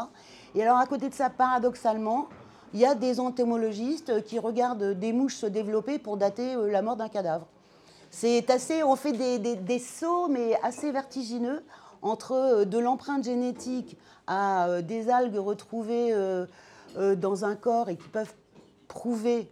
Et 0.54 0.62
alors 0.62 0.76
à 0.76 0.86
côté 0.86 1.08
de 1.08 1.14
ça, 1.14 1.30
paradoxalement, 1.30 2.28
il 2.74 2.80
y 2.80 2.84
a 2.84 2.94
des 2.94 3.18
entomologistes 3.18 4.22
qui 4.24 4.38
regardent 4.38 4.92
des 4.92 5.12
mouches 5.12 5.36
se 5.36 5.46
développer 5.46 5.98
pour 5.98 6.18
dater 6.18 6.54
euh, 6.54 6.70
la 6.70 6.82
mort 6.82 6.96
d'un 6.96 7.08
cadavre. 7.08 7.46
C'est 8.10 8.50
assez, 8.50 8.84
on 8.84 8.96
fait 8.96 9.12
des, 9.12 9.38
des, 9.56 9.78
sauts, 9.78 10.28
mais 10.28 10.58
assez 10.62 10.92
vertigineux, 10.92 11.62
entre 12.02 12.64
de 12.64 12.78
l'empreinte 12.78 13.24
génétique 13.24 13.96
à 14.26 14.82
des 14.82 15.08
algues 15.08 15.36
retrouvées 15.36 16.12
dans 16.96 17.44
un 17.44 17.54
corps 17.54 17.88
et 17.88 17.96
qui 17.96 18.08
peuvent 18.08 18.34
prouver 18.88 19.48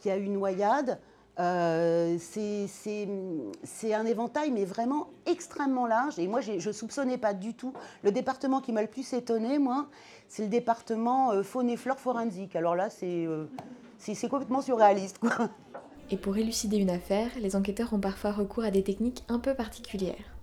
qu'il 0.00 0.10
y 0.10 0.14
a 0.14 0.16
une 0.16 0.32
noyade, 0.32 0.98
euh, 1.38 2.16
c'est 2.18 3.94
un 3.94 4.06
éventail, 4.06 4.50
mais 4.50 4.64
vraiment 4.64 5.08
extrêmement 5.26 5.86
large. 5.86 6.18
Et 6.18 6.26
moi, 6.26 6.40
je 6.40 6.52
ne 6.54 6.72
soupçonnais 6.72 7.18
pas 7.18 7.32
du 7.32 7.54
tout. 7.54 7.72
Le 8.02 8.10
département 8.10 8.60
qui 8.60 8.72
m'a 8.72 8.82
le 8.82 8.88
plus 8.88 9.12
étonné, 9.12 9.58
moi, 9.58 9.86
c'est 10.28 10.42
le 10.42 10.48
département 10.48 11.32
euh, 11.32 11.42
faune 11.42 11.70
et 11.70 11.76
flore 11.76 12.00
forensique. 12.00 12.56
Alors 12.56 12.74
là, 12.74 12.90
c'est 12.90 13.26
euh, 13.26 13.46
complètement 14.28 14.62
surréaliste. 14.62 15.18
Quoi. 15.18 15.48
Et 16.10 16.16
pour 16.16 16.36
élucider 16.36 16.78
une 16.78 16.90
affaire, 16.90 17.30
les 17.38 17.54
enquêteurs 17.54 17.92
ont 17.92 18.00
parfois 18.00 18.32
recours 18.32 18.64
à 18.64 18.70
des 18.70 18.82
techniques 18.82 19.24
un 19.28 19.38
peu 19.38 19.54
particulières. 19.54 20.34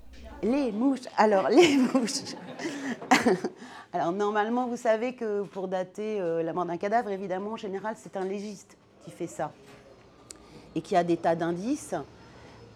Les 0.43 0.71
mouches. 0.71 1.07
Alors, 1.17 1.49
les 1.49 1.75
mouches. 1.93 2.35
Alors, 3.91 4.13
normalement, 4.13 4.67
vous 4.67 4.77
savez 4.77 5.15
que 5.15 5.43
pour 5.43 5.67
dater 5.67 6.19
la 6.19 6.53
mort 6.53 6.65
d'un 6.65 6.77
cadavre, 6.77 7.09
évidemment, 7.09 7.51
en 7.51 7.57
général, 7.57 7.95
c'est 7.97 8.15
un 8.15 8.25
légiste 8.25 8.77
qui 9.03 9.11
fait 9.11 9.27
ça 9.27 9.51
et 10.75 10.81
qui 10.81 10.95
a 10.95 11.03
des 11.03 11.17
tas 11.17 11.35
d'indices. 11.35 11.95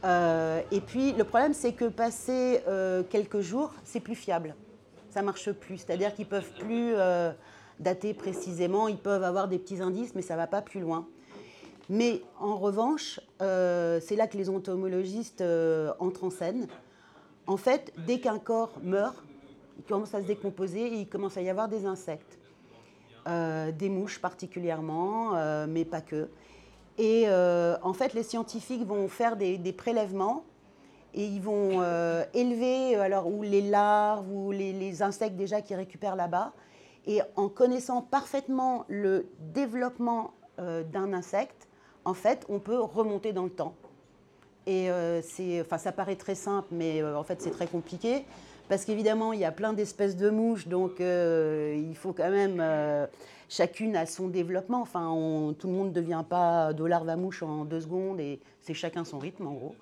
Euh, 0.04 0.62
et 0.72 0.82
puis 0.82 1.14
le 1.14 1.24
problème, 1.24 1.54
c'est 1.54 1.74
que 1.74 1.86
passer 1.86 2.62
euh, 2.68 3.04
quelques 3.10 3.42
jours, 3.42 3.74
c'est 3.84 4.00
plus 4.00 4.16
fiable. 4.16 4.56
Ça 5.10 5.22
marche 5.22 5.52
plus. 5.52 5.78
C'est-à-dire 5.78 6.14
qu'ils 6.14 6.28
peuvent 6.28 6.52
plus 6.60 6.94
euh, 6.96 7.32
dater 7.80 8.14
précisément. 8.14 8.88
Ils 8.88 8.98
peuvent 8.98 9.24
avoir 9.24 9.48
des 9.48 9.60
petits 9.60 9.82
indices, 9.82 10.16
mais 10.16 10.22
ça 10.22 10.36
va 10.36 10.48
pas 10.48 10.62
plus 10.62 10.80
loin. 10.80 11.08
Mais 11.90 12.22
en 12.40 12.56
revanche, 12.56 13.20
c'est 13.40 14.16
là 14.16 14.28
que 14.28 14.38
les 14.38 14.52
entomologistes 14.52 15.44
entrent 15.98 16.24
en 16.24 16.30
scène. 16.30 16.68
En 17.48 17.58
fait, 17.58 17.92
dès 18.06 18.20
qu'un 18.20 18.38
corps 18.38 18.74
meurt, 18.84 19.24
il 19.80 19.84
commence 19.86 20.14
à 20.14 20.22
se 20.22 20.28
décomposer 20.28 20.86
et 20.86 21.00
il 21.00 21.10
commence 21.10 21.36
à 21.36 21.42
y 21.42 21.50
avoir 21.50 21.68
des 21.68 21.88
insectes, 21.88 22.38
des 23.26 23.90
mouches 23.90 24.20
particulièrement, 24.22 25.66
mais 25.66 25.84
pas 25.84 26.02
que. 26.02 26.30
Et 27.00 27.24
euh, 27.28 27.78
en 27.82 27.94
fait, 27.94 28.14
les 28.14 28.24
scientifiques 28.24 28.86
vont 28.86 29.08
faire 29.08 29.38
des, 29.38 29.74
prélèvements 29.74 30.44
et 31.14 31.26
ils 31.26 31.42
vont 31.42 31.82
euh, 31.82 32.26
élever 32.34 32.98
euh, 32.98 33.02
alors, 33.02 33.28
ou 33.28 33.42
les 33.42 33.62
larves 33.62 34.30
ou 34.30 34.52
les, 34.52 35.02
insectes 35.02 35.38
déjà 35.38 35.62
qui 35.62 35.74
récupèrent 35.76 36.18
là-bas. 36.18 36.52
Et 37.08 37.22
en 37.38 37.48
connaissant 37.48 38.02
parfaitement 38.02 38.84
le 38.90 39.28
développement 39.40 40.34
d'un 40.58 41.14
insecte, 41.14 41.70
en 42.04 42.14
fait, 42.14 42.46
on 42.50 42.60
peut 42.60 42.78
remonter 42.78 43.32
dans 43.32 43.46
le 43.46 43.50
temps. 43.50 43.74
Et 44.68 44.92
enfin, 45.62 45.78
ça 45.78 45.94
paraît 45.94 46.18
très 46.18 46.36
simple, 46.36 46.68
mais 46.72 47.02
en 47.02 47.24
fait, 47.24 47.42
c'est 47.42 47.50
très 47.50 47.66
compliqué 47.66 48.26
parce 48.70 48.86
qu'évidemment, 48.86 49.34
il 49.34 49.40
y 49.40 49.46
a 49.46 49.52
plein 49.52 49.74
d'espèces 49.74 50.16
de 50.16 50.30
mouches, 50.30 50.68
donc 50.68 51.02
euh, 51.02 51.76
il 51.76 51.96
faut 51.96 52.14
quand 52.14 52.30
même. 52.30 52.64
Euh, 53.50 53.60
chacune 53.60 53.96
a 53.96 54.06
son 54.06 54.28
développement. 54.28 54.82
Enfin, 54.82 55.54
tout 55.58 55.68
le 55.68 55.74
monde 55.74 55.90
ne 55.90 55.94
devient 55.94 56.24
pas 56.28 56.74
de 56.74 56.84
larve 56.86 57.10
à 57.10 57.16
mouche 57.16 57.44
en 57.44 57.66
deux 57.66 57.82
secondes 57.82 58.20
et 58.20 58.40
c'est 58.62 58.74
chacun 58.74 59.04
son 59.04 59.20
rythme 59.20 59.48
en 59.48 59.54
gros. 59.54 59.76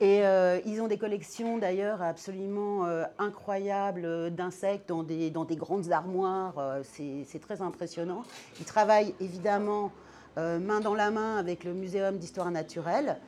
Et 0.00 0.24
euh, 0.24 0.60
ils 0.66 0.80
ont 0.80 0.88
des 0.88 0.98
collections 0.98 1.58
d'ailleurs 1.58 2.02
absolument 2.02 2.86
incroyables 3.18 4.30
d'insectes 4.34 4.88
dans 4.88 5.02
des, 5.02 5.30
dans 5.30 5.44
des 5.44 5.56
grandes 5.56 5.92
armoires. 5.92 6.54
c'est 6.82 7.40
très 7.40 7.62
impressionnant. 7.62 8.22
Ils 8.58 8.66
travaillent 8.66 9.14
évidemment 9.20 9.92
main 10.36 10.80
dans 10.80 10.94
la 10.94 11.10
main 11.10 11.36
avec 11.36 11.64
le 11.64 11.74
Muséum 11.74 12.16
d'histoire 12.16 12.50
naturelle. 12.50 13.18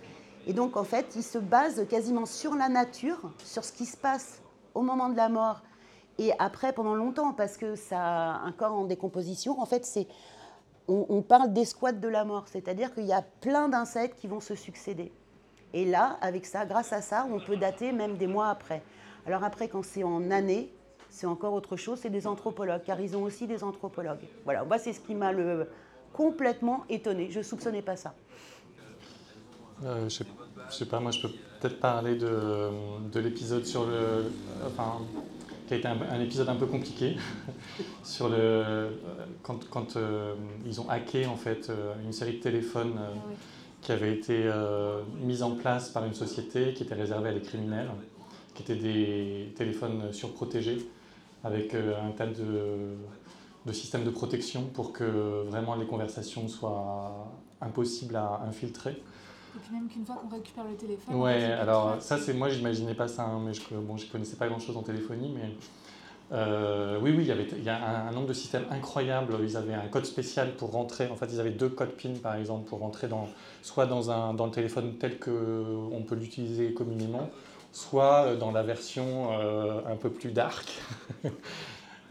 Et 0.46 0.52
donc, 0.52 0.76
en 0.76 0.84
fait, 0.84 1.14
ils 1.14 1.22
se 1.22 1.38
basent 1.38 1.86
quasiment 1.88 2.26
sur 2.26 2.54
la 2.54 2.68
nature, 2.68 3.32
sur 3.44 3.64
ce 3.64 3.72
qui 3.72 3.86
se 3.86 3.96
passe 3.96 4.40
au 4.74 4.82
moment 4.82 5.08
de 5.08 5.16
la 5.16 5.28
mort 5.28 5.62
et 6.18 6.32
après 6.38 6.72
pendant 6.72 6.94
longtemps, 6.94 7.32
parce 7.32 7.56
que 7.56 7.74
ça 7.74 8.34
un 8.36 8.52
corps 8.52 8.72
en 8.72 8.84
décomposition. 8.84 9.60
En 9.60 9.66
fait, 9.66 9.84
c'est 9.84 10.06
on, 10.88 11.22
parle 11.22 11.52
d'escouade 11.52 12.00
de 12.00 12.08
la 12.08 12.24
mort, 12.24 12.44
c'est-à-dire 12.48 12.92
qu'il 12.92 13.06
y 13.06 13.12
a 13.12 13.22
plein 13.40 13.68
d'insectes 13.68 14.18
qui 14.18 14.26
vont 14.26 14.40
se 14.40 14.54
succéder. 14.54 15.12
Et 15.72 15.84
là, 15.84 16.18
avec 16.20 16.44
ça, 16.44 16.66
grâce 16.66 16.92
à 16.92 17.00
ça, 17.00 17.26
on 17.32 17.40
peut 17.40 17.56
dater 17.56 17.92
même 17.92 18.16
des 18.16 18.26
mois 18.26 18.50
après. 18.50 18.82
Alors 19.26 19.44
après, 19.44 19.68
quand 19.68 19.84
c'est 19.84 20.02
en 20.02 20.30
années, 20.30 20.72
c'est 21.08 21.26
encore 21.26 21.54
autre 21.54 21.76
chose, 21.76 22.00
c'est 22.02 22.10
des 22.10 22.26
anthropologues, 22.26 22.82
car 22.84 23.00
ils 23.00 23.16
ont 23.16 23.22
aussi 23.22 23.46
des 23.46 23.62
anthropologues. 23.62 24.26
Voilà, 24.44 24.64
moi 24.64 24.78
c'est 24.78 24.92
ce 24.92 25.00
qui 25.00 25.14
m'a 25.14 25.32
complètement 26.12 26.84
étonné. 26.88 27.30
Je 27.30 27.38
ne 27.38 27.44
soupçonnais 27.44 27.82
pas 27.82 27.96
ça. 27.96 28.14
Euh, 29.84 30.08
je, 30.08 30.16
sais, 30.16 30.24
sais 30.70 30.86
pas, 30.86 31.00
moi 31.00 31.10
je 31.10 31.22
peux 31.22 31.32
peut-être 31.60 31.80
parler 31.80 32.16
de, 32.16 32.70
de 33.10 33.20
l'épisode 33.20 33.64
sur 33.64 33.86
le. 33.86 34.30
Qui 35.80 35.86
a 35.86 35.94
été 35.94 36.04
un, 36.04 36.20
épisode 36.20 36.48
un 36.48 36.56
peu 36.56 36.66
compliqué, 36.66 37.16
sur 38.04 38.28
le. 38.28 38.88
Quand, 39.42 39.68
quand 39.70 39.96
euh, 39.96 40.34
ils 40.66 40.80
ont 40.80 40.88
hacké 40.88 41.26
en 41.26 41.36
fait 41.36 41.70
euh, 41.70 41.94
une 42.04 42.12
série 42.12 42.34
de 42.34 42.42
téléphones 42.42 42.98
ah 42.98 43.32
qui 43.80 43.90
avait 43.90 44.12
été 44.12 44.48
mise 45.22 45.42
en 45.42 45.56
place 45.56 45.88
par 45.88 46.04
une 46.04 46.14
société 46.14 46.72
qui 46.72 46.84
était 46.84 46.94
réservée 46.94 47.30
à 47.30 47.32
des 47.32 47.40
criminels, 47.40 47.88
qui 48.54 48.62
étaient 48.62 48.76
des 48.76 49.52
téléphones 49.56 50.12
surprotégés 50.12 50.86
avec 51.42 51.74
un 51.74 52.12
tas 52.12 52.28
de, 52.28 52.94
de 53.66 53.72
systèmes 53.72 54.04
de 54.04 54.10
protection 54.10 54.66
pour 54.72 54.92
que 54.92 55.48
vraiment 55.48 55.74
les 55.74 55.86
conversations 55.86 56.46
soient 56.46 57.26
impossibles 57.60 58.14
à 58.14 58.42
infiltrer. 58.46 59.02
Et 59.54 59.58
puis 59.58 59.74
même 59.74 59.88
qu'une 59.88 60.04
fois 60.04 60.16
qu'on 60.16 60.34
récupère 60.34 60.64
le 60.64 60.76
téléphone. 60.76 61.14
Ouais, 61.16 61.44
alors 61.44 62.00
ça 62.00 62.18
c'est 62.18 62.32
moi 62.32 62.48
j'imaginais 62.48 62.94
pas 62.94 63.08
ça, 63.08 63.24
hein, 63.24 63.40
mais 63.44 63.52
je, 63.52 63.62
bon, 63.74 63.96
je 63.96 64.06
connaissais 64.06 64.36
pas 64.36 64.48
grand 64.48 64.58
chose 64.58 64.76
en 64.76 64.82
téléphonie, 64.82 65.32
mais 65.34 65.50
euh, 66.32 66.98
oui, 67.02 67.12
oui, 67.14 67.24
il 67.24 67.26
y, 67.26 67.30
avait, 67.30 67.46
il 67.58 67.62
y 67.62 67.68
a 67.68 68.06
un, 68.08 68.10
nombre 68.10 68.28
de 68.28 68.32
systèmes 68.32 68.64
incroyables. 68.70 69.36
Ils 69.42 69.56
avaient 69.56 69.74
un 69.74 69.88
code 69.88 70.06
spécial 70.06 70.52
pour 70.54 70.72
rentrer. 70.72 71.08
En 71.08 71.16
fait, 71.16 71.26
ils 71.30 71.40
avaient 71.40 71.50
deux 71.50 71.68
codes 71.68 71.92
PIN, 71.92 72.14
par 72.22 72.36
exemple, 72.36 72.68
pour 72.68 72.78
rentrer 72.78 73.06
dans, 73.06 73.28
soit 73.60 73.86
dans, 73.86 74.10
un, 74.10 74.32
dans 74.32 74.46
le 74.46 74.52
téléphone 74.52 74.94
tel 74.98 75.18
qu'on 75.18 76.04
peut 76.08 76.14
l'utiliser 76.14 76.72
communément, 76.72 77.28
soit 77.72 78.34
dans 78.36 78.50
la 78.50 78.62
version 78.62 79.28
euh, 79.32 79.80
un 79.86 79.96
peu 79.96 80.10
plus 80.10 80.30
dark. 80.30 80.66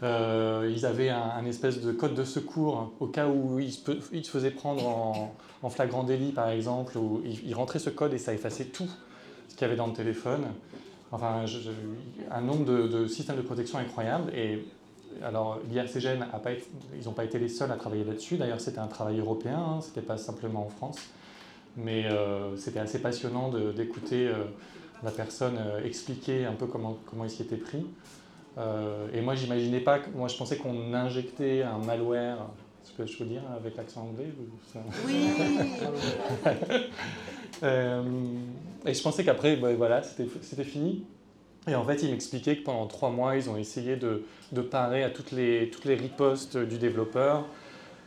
Euh, 0.02 0.68
ils 0.74 0.84
avaient 0.84 1.10
un, 1.10 1.44
espèce 1.46 1.80
de 1.80 1.92
code 1.92 2.14
de 2.14 2.24
secours 2.24 2.92
au 2.98 3.06
cas 3.06 3.28
où 3.28 3.60
ils 3.60 3.72
se, 3.72 3.92
faisaient 4.24 4.50
prendre 4.50 4.84
en, 5.62 5.70
flagrant 5.70 6.02
délit, 6.02 6.32
par 6.32 6.48
exemple, 6.48 6.98
où 6.98 7.22
ils, 7.24 7.54
rentraient 7.54 7.78
ce 7.78 7.90
code 7.90 8.12
et 8.12 8.18
ça 8.18 8.34
effaçait 8.34 8.64
tout 8.64 8.88
ce 9.48 9.54
qu'il 9.54 9.62
y 9.62 9.64
avait 9.64 9.76
dans 9.76 9.86
le 9.86 9.92
téléphone. 9.92 10.46
Enfin, 11.12 11.44
un 12.30 12.40
nombre 12.40 12.64
de, 12.64 13.06
systèmes 13.06 13.36
de 13.36 13.42
protection 13.42 13.78
incroyables. 13.78 14.34
Et 14.34 14.66
alors, 15.22 15.60
l'IRCGN, 15.70 16.24
ils 16.98 17.04
n'ont 17.04 17.12
pas 17.12 17.24
été 17.24 17.38
les 17.38 17.48
seuls 17.48 17.70
à 17.70 17.76
travailler 17.76 18.04
là-dessus. 18.04 18.38
D'ailleurs, 18.38 18.60
c'était 18.60 18.80
un 18.80 18.88
travail 18.88 19.20
européen, 19.20 19.58
hein, 19.58 19.80
ce 19.82 19.88
n'était 19.88 20.00
pas 20.00 20.16
simplement 20.16 20.66
en 20.66 20.70
France. 20.70 20.98
Mais 21.76 22.06
euh, 22.06 22.56
c'était 22.56 22.80
assez 22.80 23.00
passionnant 23.00 23.50
d'écouter 23.50 24.26
euh, 24.26 24.44
la 25.04 25.10
personne 25.12 25.58
expliquer 25.84 26.44
un 26.44 26.54
peu 26.54 26.66
comment, 26.66 26.98
comment 27.06 27.24
il 27.24 27.30
s'y 27.30 27.42
était 27.42 27.56
pris. 27.56 27.84
Euh, 28.58 29.08
et 29.14 29.20
moi, 29.20 29.34
j'imaginais 29.34 29.80
pas, 29.80 30.00
moi 30.14 30.28
je 30.28 30.36
pensais 30.36 30.56
qu'on 30.56 30.92
injectait 30.92 31.62
un 31.62 31.78
malware, 31.78 32.38
ce 32.82 32.92
que 32.92 33.06
je 33.06 33.16
peux 33.16 33.24
dire 33.24 33.42
avec 33.56 33.76
l'accent 33.76 34.02
anglais 34.02 34.30
Oui 35.06 35.14
euh, 37.62 38.02
Et 38.86 38.94
je 38.94 39.02
pensais 39.02 39.24
qu'après, 39.24 39.56
ben, 39.56 39.74
voilà, 39.74 40.02
c'était 40.02 40.64
fini. 40.64 41.04
Et 41.68 41.74
en 41.74 41.84
fait, 41.84 42.02
il 42.02 42.10
m'expliquait 42.10 42.56
que 42.56 42.64
pendant 42.64 42.86
trois 42.86 43.10
mois, 43.10 43.36
ils 43.36 43.48
ont 43.48 43.56
essayé 43.56 43.96
de, 43.96 44.24
de 44.50 44.60
parer 44.60 45.04
à 45.04 45.10
toutes 45.10 45.30
les, 45.30 45.70
toutes 45.70 45.84
les 45.84 45.94
ripostes 45.94 46.56
du 46.56 46.76
développeur. 46.76 47.46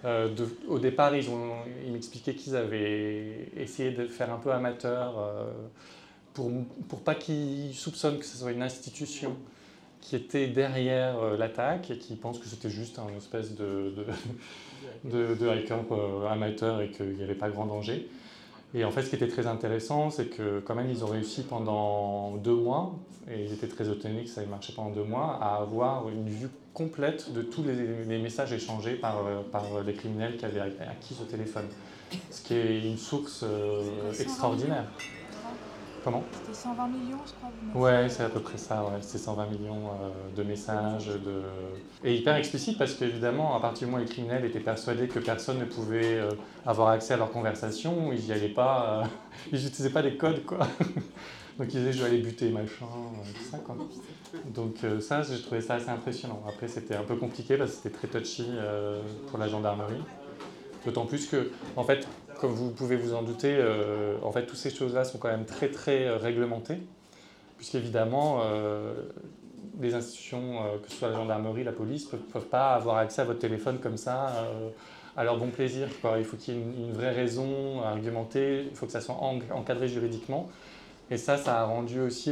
Euh, 0.03 0.29
au 0.67 0.77
départ, 0.77 1.15
ils, 1.15 1.29
ont, 1.29 1.53
ils 1.85 1.91
m'expliquaient 1.91 2.35
qu'ils 2.35 2.55
avaient 2.55 3.49
essayé 3.57 3.91
de 3.91 4.07
faire 4.07 4.31
un 4.31 4.37
peu 4.37 4.51
amateur 4.51 5.13
pour, 6.33 6.51
pour 6.89 6.99
pas 6.99 7.15
qu'ils 7.15 7.73
soupçonnent 7.73 8.19
que 8.19 8.25
ce 8.25 8.37
soit 8.37 8.51
une 8.51 8.61
institution 8.61 9.37
qui 10.05 10.15
était 10.15 10.47
derrière 10.47 11.17
euh, 11.17 11.35
l'attaque 11.35 11.89
et 11.89 11.97
qui 11.97 12.15
pense 12.15 12.37
que 12.37 12.45
c'était 12.45 12.69
juste 12.69 12.99
un 12.99 13.17
espèce 13.17 13.55
de, 13.55 13.91
de, 15.03 15.33
de, 15.35 15.49
hacker 15.49 15.79
euh, 15.91 16.27
amateur 16.27 16.79
et 16.81 16.91
qu'il 16.91 17.15
n'y 17.15 17.23
avait 17.23 17.33
pas 17.33 17.49
grand 17.49 17.65
danger. 17.65 18.07
Et 18.75 18.85
en 18.85 18.91
fait, 18.91 19.01
ce 19.01 19.09
qui 19.09 19.15
était 19.15 19.27
très 19.27 19.47
intéressant, 19.47 20.11
c'est 20.11 20.27
que 20.27 20.59
quand 20.59 20.75
même, 20.75 20.91
ils 20.91 21.03
ont 21.03 21.07
réussi 21.07 21.43
pendant 21.43 22.35
deux 22.35 22.55
mois, 22.55 22.93
et 23.31 23.45
ils 23.45 23.53
étaient 23.53 23.67
très 23.67 23.89
étonnés 23.89 24.25
que 24.25 24.29
ça 24.29 24.43
ait 24.43 24.47
marché 24.47 24.73
pendant 24.75 24.91
deux 24.91 25.03
mois, 25.03 25.39
à 25.41 25.61
avoir 25.61 26.07
une 26.09 26.29
vue 26.29 26.49
complète 26.73 27.33
de 27.33 27.41
tous 27.41 27.63
les, 27.63 28.19
messages 28.19 28.53
échangés 28.53 28.95
par, 28.95 29.25
euh, 29.25 29.41
par 29.51 29.63
les 29.83 29.93
criminels 29.93 30.37
qui 30.37 30.45
avaient 30.45 30.59
acquis 30.59 31.15
ce 31.15 31.23
téléphone. 31.23 31.65
Ce 32.29 32.43
qui 32.43 32.53
est 32.53 32.81
une 32.81 32.97
source 32.97 33.43
extraordinaire. 34.19 34.85
C'était 36.31 36.53
120 36.53 36.87
millions, 36.87 37.17
je 37.25 37.31
crois. 37.33 37.81
Ouais, 37.81 38.09
c'est 38.09 38.23
à 38.23 38.29
peu 38.29 38.39
près 38.39 38.57
ça, 38.57 38.83
ouais. 38.83 38.99
c'est 39.01 39.17
120 39.17 39.47
millions 39.47 39.87
euh, 39.87 40.35
de 40.35 40.43
messages. 40.43 41.07
De... 41.07 41.41
Et 42.03 42.15
hyper 42.15 42.35
explicite 42.35 42.77
parce 42.77 42.93
qu'évidemment, 42.93 43.55
à 43.55 43.59
partir 43.59 43.87
du 43.87 43.91
moment 43.91 44.03
où 44.03 44.05
les 44.05 44.11
criminels 44.11 44.45
étaient 44.45 44.59
persuadés 44.59 45.07
que 45.07 45.17
personne 45.17 45.59
ne 45.59 45.65
pouvait 45.65 46.17
euh, 46.17 46.29
avoir 46.65 46.89
accès 46.89 47.15
à 47.15 47.17
leurs 47.17 47.31
conversations, 47.31 48.13
ils 48.13 48.23
n'y 48.23 48.31
allaient 48.31 48.49
pas, 48.49 49.01
euh, 49.01 49.07
ils 49.51 49.63
n'utilisaient 49.63 49.89
pas 49.89 50.03
des 50.03 50.15
codes, 50.15 50.45
quoi. 50.45 50.59
Donc 51.57 51.73
ils 51.73 51.79
disaient 51.79 51.93
je 51.93 51.99
vais 52.03 52.09
aller 52.09 52.21
buter, 52.21 52.49
machin, 52.49 52.85
tout 53.33 53.43
ça, 53.49 53.57
quoi. 53.57 53.75
Donc 54.53 54.75
ça, 54.99 55.23
j'ai 55.23 55.41
trouvé 55.41 55.61
ça 55.61 55.75
assez 55.75 55.89
impressionnant. 55.89 56.43
Après, 56.47 56.67
c'était 56.67 56.95
un 56.95 57.03
peu 57.03 57.15
compliqué 57.15 57.55
parce 57.55 57.71
que 57.71 57.77
c'était 57.77 57.97
très 57.97 58.07
touchy 58.09 58.45
pour 59.29 59.39
la 59.39 59.47
gendarmerie. 59.47 60.03
D'autant 60.85 61.05
plus 61.05 61.27
que, 61.27 61.51
en 61.77 61.83
fait, 61.83 62.05
comme 62.39 62.51
vous 62.51 62.71
pouvez 62.71 62.95
vous 62.95 63.13
en 63.13 63.23
douter, 63.23 63.55
euh, 63.57 64.17
en 64.21 64.31
fait, 64.31 64.45
toutes 64.45 64.57
ces 64.57 64.69
choses-là 64.69 65.03
sont 65.03 65.17
quand 65.17 65.29
même 65.29 65.45
très, 65.45 65.69
très 65.69 66.05
euh, 66.05 66.17
réglementées, 66.17 66.79
puisqu'évidemment, 67.57 68.41
euh, 68.43 68.93
les 69.79 69.93
institutions, 69.93 70.59
que 70.83 70.89
ce 70.89 70.97
soit 70.97 71.09
la 71.09 71.15
gendarmerie, 71.15 71.63
la 71.63 71.73
police, 71.73 72.11
ne 72.13 72.17
peuvent, 72.17 72.45
pas 72.45 72.73
avoir 72.73 72.97
accès 72.97 73.21
à 73.21 73.25
votre 73.25 73.39
téléphone 73.39 73.79
comme 73.79 73.97
ça, 73.97 74.47
à 75.17 75.23
leur 75.25 75.37
bon 75.37 75.49
plaisir. 75.49 75.89
Il 76.17 76.23
faut 76.23 76.37
qu'il 76.37 76.53
y 76.53 76.57
ait 76.57 76.61
une, 76.61 76.93
vraie 76.93 77.11
raison 77.11 77.81
argumentée, 77.81 78.67
il 78.69 78.75
faut 78.75 78.85
que 78.85 78.93
ça 78.93 79.01
soit 79.01 79.15
encadré 79.15 79.89
juridiquement. 79.89 80.49
Et 81.11 81.17
ça, 81.17 81.37
ça 81.37 81.59
a 81.59 81.65
rendu 81.65 81.99
aussi 81.99 82.31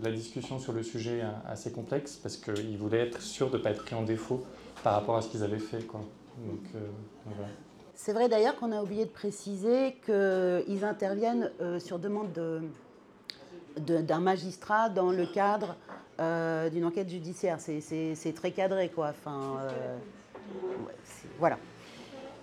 la 0.00 0.12
discussion 0.12 0.60
sur 0.60 0.72
le 0.72 0.84
sujet 0.84 1.22
assez 1.48 1.72
complexe, 1.72 2.20
parce 2.22 2.36
qu'ils 2.36 2.78
voulaient 2.78 3.08
être 3.08 3.20
sûrs 3.20 3.50
de 3.50 3.58
ne 3.58 3.62
pas 3.62 3.70
être 3.70 3.82
pris 3.82 3.96
en 3.96 4.02
défaut 4.02 4.44
par 4.84 4.94
rapport 4.94 5.16
à 5.16 5.22
ce 5.22 5.28
qu'ils 5.28 5.42
avaient 5.42 5.58
fait. 5.58 5.84
Quoi. 5.88 6.04
Donc, 6.46 6.82
voilà. 7.24 7.48
C'est 7.96 8.12
vrai 8.12 8.28
d'ailleurs 8.28 8.56
qu'on 8.56 8.72
a 8.72 8.82
oublié 8.82 9.06
de 9.06 9.10
préciser 9.10 9.96
qu'ils 10.04 10.84
interviennent 10.84 11.50
euh, 11.62 11.80
sur 11.80 11.98
demande 11.98 12.28
d'un 13.78 14.20
magistrat 14.20 14.90
dans 14.90 15.10
le 15.10 15.24
cadre 15.26 15.76
euh, 16.20 16.68
d'une 16.68 16.84
enquête 16.84 17.08
judiciaire. 17.08 17.56
C'est 17.58 18.34
très 18.36 18.50
cadré, 18.50 18.90
quoi. 18.90 19.08
Enfin, 19.08 19.58
euh, 19.62 19.96
voilà. 21.38 21.58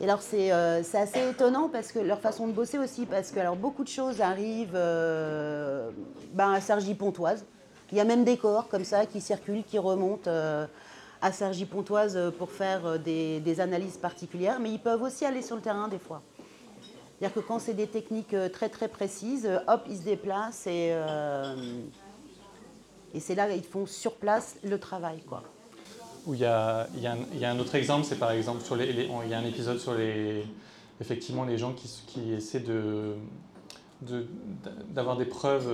Et 0.02 0.06
alors 0.06 0.24
c'est 0.24 0.50
assez 0.50 1.30
étonnant 1.30 1.70
parce 1.70 1.92
que 1.92 2.00
leur 2.00 2.20
façon 2.20 2.48
de 2.48 2.52
bosser 2.52 2.80
aussi, 2.80 3.06
parce 3.06 3.32
que 3.32 3.40
alors 3.40 3.56
beaucoup 3.56 3.84
de 3.84 3.90
choses 3.90 4.22
arrivent 4.22 4.74
ben, 4.74 6.52
à 6.52 6.62
Sergi 6.62 6.96
Pontoise. 6.96 7.46
Il 7.92 7.98
y 8.00 8.02
a 8.02 8.06
même 8.06 8.24
des 8.24 8.38
corps 8.38 8.68
comme 8.70 8.84
ça 8.84 9.06
qui 9.06 9.22
circulent, 9.22 9.64
qui 9.64 9.78
remontent 9.78 10.30
à 11.24 11.32
Sergi 11.32 11.66
Pontoise 11.66 12.20
pour 12.38 12.52
faire 12.52 12.86
euh, 12.86 12.98
des, 12.98 13.60
analyses 13.62 13.96
particulières, 13.96 14.60
mais 14.60 14.72
ils 14.72 14.80
peuvent 14.80 15.02
aussi 15.02 15.24
aller 15.24 15.42
sur 15.42 15.56
le 15.56 15.62
terrain 15.62 15.88
des 15.88 15.98
fois. 15.98 16.22
C'est-à-dire 17.18 17.34
que 17.34 17.40
quand 17.40 17.60
c'est 17.60 17.74
des 17.74 17.88
techniques 17.88 18.34
euh, 18.34 18.50
très 18.50 18.68
très 18.68 18.90
précises, 18.90 19.46
euh, 19.46 19.60
hop, 19.70 19.84
ils 19.90 19.98
se 19.98 20.04
déplacent 20.04 20.68
et, 20.68 20.94
c'est 23.20 23.36
là 23.36 23.48
qu'ils 23.48 23.64
font 23.64 23.86
sur 23.86 24.16
place 24.16 24.58
le 24.64 24.78
travail. 24.80 25.22
Quoi. 25.22 25.44
Où 26.26 26.34
il 26.34 26.42
y 26.42 26.46
a, 26.46 26.88
un, 27.44 27.60
autre 27.60 27.76
exemple, 27.76 28.06
c'est 28.06 28.20
par 28.20 28.32
exemple 28.32 28.62
sur 28.64 28.76
les, 28.76 28.90
il 28.90 29.30
y 29.30 29.34
a 29.34 29.38
un 29.38 29.46
épisode 29.46 29.80
sur 29.80 29.94
les 29.94 30.44
effectivement 31.00 31.44
les 31.46 31.58
gens 31.58 31.74
qui, 31.74 32.34
essaient 32.34 32.64
d'avoir 34.90 35.16
des 35.16 35.26
preuves 35.26 35.72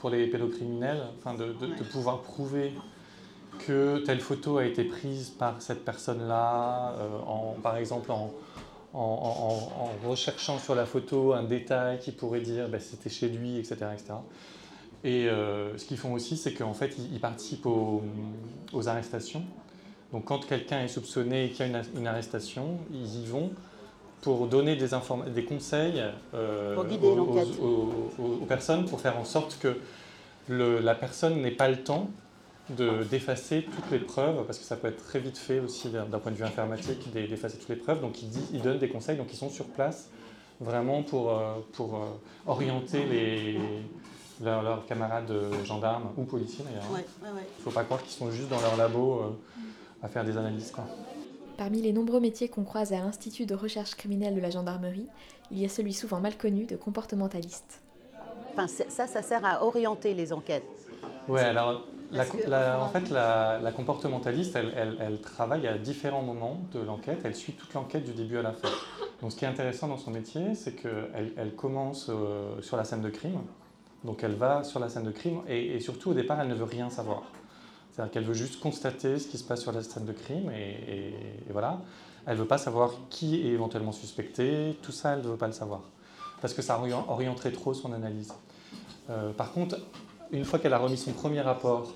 pour 0.00 0.10
les 0.10 0.26
pédocriminels, 0.26 1.02
enfin 1.18 1.34
de, 1.34 1.52
de, 1.52 1.84
pouvoir 1.84 2.22
prouver 2.22 2.72
que 3.66 3.98
telle 3.98 4.20
photo 4.20 4.58
a 4.58 4.64
été 4.64 4.84
prise 4.84 5.30
par 5.30 5.60
cette 5.60 5.84
personne-là, 5.84 6.94
en, 7.26 7.54
par 7.62 7.76
exemple 7.76 8.10
en, 8.10 8.32
en, 8.94 10.08
recherchant 10.08 10.58
sur 10.58 10.74
la 10.74 10.86
photo 10.86 11.34
un 11.34 11.44
détail 11.44 11.98
qui 12.00 12.12
pourrait 12.12 12.40
dire 12.40 12.68
ben, 12.68 12.80
c'était 12.80 13.10
chez 13.10 13.28
lui, 13.28 13.58
etc. 13.58 13.76
etc. 13.92 14.14
Et 15.04 15.28
ce 15.76 15.84
qu'ils 15.84 15.98
font 15.98 16.12
aussi, 16.12 16.36
c'est 16.36 16.54
qu'en 16.54 16.74
fait, 16.74 16.96
ils, 17.12 17.20
participent 17.20 17.66
aux, 17.66 18.02
aux, 18.72 18.88
arrestations. 18.88 19.44
Donc 20.12 20.24
quand 20.24 20.44
quelqu'un 20.46 20.80
est 20.82 20.88
soupçonné 20.88 21.46
et 21.46 21.50
qu'il 21.50 21.66
y 21.66 21.74
a 21.74 21.78
une, 21.78 21.84
une, 21.98 22.06
arrestation, 22.06 22.78
ils 22.92 23.22
y 23.22 23.26
vont 23.26 23.50
pour 24.20 24.46
donner 24.46 24.76
des, 24.76 24.88
des 25.34 25.44
conseils 25.44 26.02
euh, 26.34 26.76
aux, 26.76 28.46
personnes 28.46 28.84
pour 28.84 29.00
faire 29.00 29.18
en 29.18 29.24
sorte 29.24 29.58
que 29.60 29.76
la 30.48 30.94
personne 30.94 31.40
n'ait 31.42 31.50
pas 31.50 31.68
le 31.68 31.82
temps 31.82 32.10
d'effacer 33.10 33.66
toutes 33.74 33.90
les 33.90 33.98
preuves, 33.98 34.44
parce 34.46 34.58
que 34.58 34.64
ça 34.64 34.76
peut 34.76 34.88
être 34.88 35.04
très 35.04 35.18
vite 35.18 35.38
fait 35.38 35.58
aussi 35.58 35.88
d'un 35.88 36.18
point 36.18 36.30
de 36.30 36.36
vue 36.36 36.44
informatique 36.44 37.12
d'effacer 37.12 37.58
toutes 37.58 37.68
les 37.68 37.76
preuves. 37.76 38.00
Donc 38.00 38.22
ils, 38.22 38.28
il 38.52 38.62
donnent 38.62 38.78
des 38.78 38.88
conseils, 38.88 39.16
donc 39.16 39.32
ils 39.32 39.36
sont 39.36 39.50
sur 39.50 39.66
place 39.66 40.08
vraiment 40.60 41.02
pour, 41.02 41.30
euh, 41.30 41.54
pour 41.72 41.96
euh, 41.96 42.06
orienter 42.46 43.04
les, 43.06 43.58
leurs, 44.40 44.86
camarades 44.86 45.32
gendarmes 45.64 46.10
ou 46.16 46.24
policiers 46.24 46.64
d'ailleurs. 46.64 46.84
Il 47.22 47.34
ne 47.34 47.64
faut 47.64 47.70
pas 47.70 47.84
croire 47.84 48.02
qu'ils 48.02 48.12
sont 48.12 48.30
juste 48.30 48.48
dans 48.48 48.60
leur 48.60 48.76
labo 48.76 49.36
à 50.02 50.08
faire 50.08 50.24
des 50.24 50.36
analyses. 50.36 50.70
Quoi. 50.70 50.84
Parmi 51.60 51.82
les 51.82 51.92
nombreux 51.92 52.20
métiers 52.20 52.48
qu'on 52.48 52.64
croise 52.64 52.94
à 52.94 53.00
l'Institut 53.00 53.44
de 53.44 53.54
recherche 53.54 53.94
criminelle 53.94 54.34
de 54.34 54.40
la 54.40 54.48
gendarmerie, 54.48 55.06
il 55.50 55.58
y 55.58 55.66
a 55.66 55.68
celui 55.68 55.92
souvent 55.92 56.18
mal 56.18 56.38
connu 56.38 56.64
de 56.64 56.74
comportementaliste. 56.74 57.82
Enfin, 58.52 58.66
ça, 58.66 59.06
ça 59.06 59.20
sert 59.20 59.44
à 59.44 59.62
orienter 59.62 60.14
les 60.14 60.32
enquêtes. 60.32 60.64
Oui, 61.28 61.40
alors 61.40 61.84
en 62.14 62.88
fait, 62.88 63.10
la, 63.10 63.72
comportementaliste, 63.76 64.56
elle, 64.56 65.20
travaille 65.20 65.66
à 65.66 65.76
différents 65.76 66.22
moments 66.22 66.62
de 66.72 66.80
l'enquête. 66.80 67.20
Elle 67.24 67.34
suit 67.34 67.52
toute 67.52 67.74
l'enquête 67.74 68.04
du 68.04 68.14
début 68.14 68.38
à 68.38 68.42
la 68.42 68.52
fin. 68.54 68.70
Donc, 69.20 69.30
ce 69.30 69.36
qui 69.36 69.44
est 69.44 69.48
intéressant 69.48 69.86
dans 69.86 69.98
son 69.98 70.12
métier, 70.12 70.54
c'est 70.54 70.72
qu'elle 70.72 71.34
elle 71.36 71.54
commence 71.54 72.06
euh, 72.08 72.58
sur 72.62 72.78
la 72.78 72.84
scène 72.84 73.02
de 73.02 73.10
crime. 73.10 73.42
Donc, 74.04 74.24
elle 74.24 74.34
va 74.34 74.64
sur 74.64 74.80
la 74.80 74.88
scène 74.88 75.04
de 75.04 75.10
crime 75.10 75.42
et 75.46 75.78
surtout, 75.80 76.12
au 76.12 76.14
départ, 76.14 76.40
elle 76.40 76.48
ne 76.48 76.54
veut 76.54 76.64
rien 76.64 76.88
savoir. 76.88 77.24
C'est-à-dire 77.92 78.12
qu'elle 78.12 78.24
veut 78.24 78.34
juste 78.34 78.60
constater 78.60 79.18
ce 79.18 79.28
qui 79.28 79.38
se 79.38 79.44
passe 79.44 79.62
sur 79.62 79.72
la 79.72 79.82
scène 79.82 80.04
de 80.04 80.12
crime 80.12 80.50
et, 80.50 81.14
voilà. 81.50 81.80
Elle 82.26 82.36
ne 82.36 82.42
veut 82.42 82.48
pas 82.48 82.58
savoir 82.58 82.92
qui 83.08 83.40
est 83.40 83.52
éventuellement 83.52 83.92
suspecté, 83.92 84.76
tout 84.82 84.92
ça, 84.92 85.14
elle 85.14 85.22
ne 85.22 85.28
veut 85.28 85.36
pas 85.36 85.46
le 85.46 85.52
savoir. 85.52 85.80
Parce 86.40 86.54
que 86.54 86.62
ça 86.62 86.80
orienterait 87.08 87.50
trop 87.50 87.74
son 87.74 87.92
analyse. 87.92 88.32
Euh, 89.08 89.32
par 89.32 89.52
contre, 89.52 89.78
une 90.30 90.44
fois 90.44 90.58
qu'elle 90.58 90.74
a 90.74 90.78
remis 90.78 90.98
son 90.98 91.12
premier 91.12 91.40
rapport, 91.40 91.92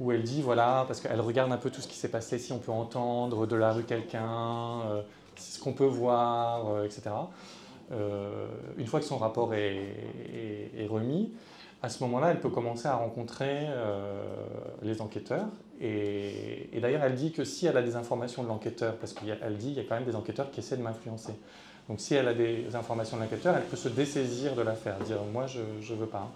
où 0.00 0.12
elle 0.12 0.22
dit, 0.22 0.42
voilà, 0.42 0.84
parce 0.86 1.00
qu'elle 1.00 1.20
regarde 1.20 1.52
un 1.52 1.56
peu 1.56 1.70
tout 1.70 1.80
ce 1.80 1.88
qui 1.88 1.96
s'est 1.96 2.10
passé, 2.10 2.38
si 2.38 2.52
on 2.52 2.58
peut 2.58 2.72
entendre 2.72 3.46
de 3.46 3.56
la 3.56 3.72
rue 3.72 3.84
quelqu'un, 3.84 4.80
euh, 4.86 5.02
ce 5.36 5.60
qu'on 5.60 5.72
peut 5.72 5.84
voir, 5.84 6.68
euh, 6.68 6.84
etc. 6.84 7.10
une 8.78 8.86
fois 8.86 8.98
que 9.00 9.06
son 9.06 9.18
rapport 9.18 9.54
est 9.54 10.86
remis, 10.88 11.32
à 11.82 11.88
ce 11.88 12.02
moment-là, 12.04 12.30
elle 12.30 12.40
peut 12.40 12.50
commencer 12.50 12.88
à 12.88 12.96
rencontrer 12.96 13.66
euh, 13.68 14.22
les 14.82 15.00
enquêteurs. 15.00 15.46
Et, 15.80 16.70
d'ailleurs, 16.80 17.02
elle 17.04 17.14
dit 17.14 17.32
que 17.32 17.44
si 17.44 17.66
elle 17.66 17.76
a 17.76 17.82
des 17.82 17.96
informations 17.96 18.42
de 18.42 18.48
l'enquêteur, 18.48 18.96
parce 18.96 19.12
qu'elle 19.12 19.56
dit 19.56 19.68
qu'il 19.68 19.76
y 19.76 19.80
a 19.80 19.84
quand 19.84 19.96
même 19.96 20.04
des 20.04 20.16
enquêteurs 20.16 20.50
qui 20.50 20.60
essaient 20.60 20.76
de 20.76 20.82
m'influencer. 20.82 21.34
Donc 21.88 22.00
si 22.00 22.14
elle 22.14 22.26
a 22.26 22.34
des 22.34 22.74
informations 22.74 23.16
de 23.16 23.22
l'enquêteur, 23.22 23.56
elle 23.56 23.64
peut 23.64 23.76
se 23.76 23.88
dessaisir 23.88 24.56
de 24.56 24.62
l'affaire, 24.62 24.98
dire 25.00 25.18
moi 25.32 25.46
je 25.46 25.60
ne 25.60 25.98
veux 25.98 26.06
pas. 26.06 26.28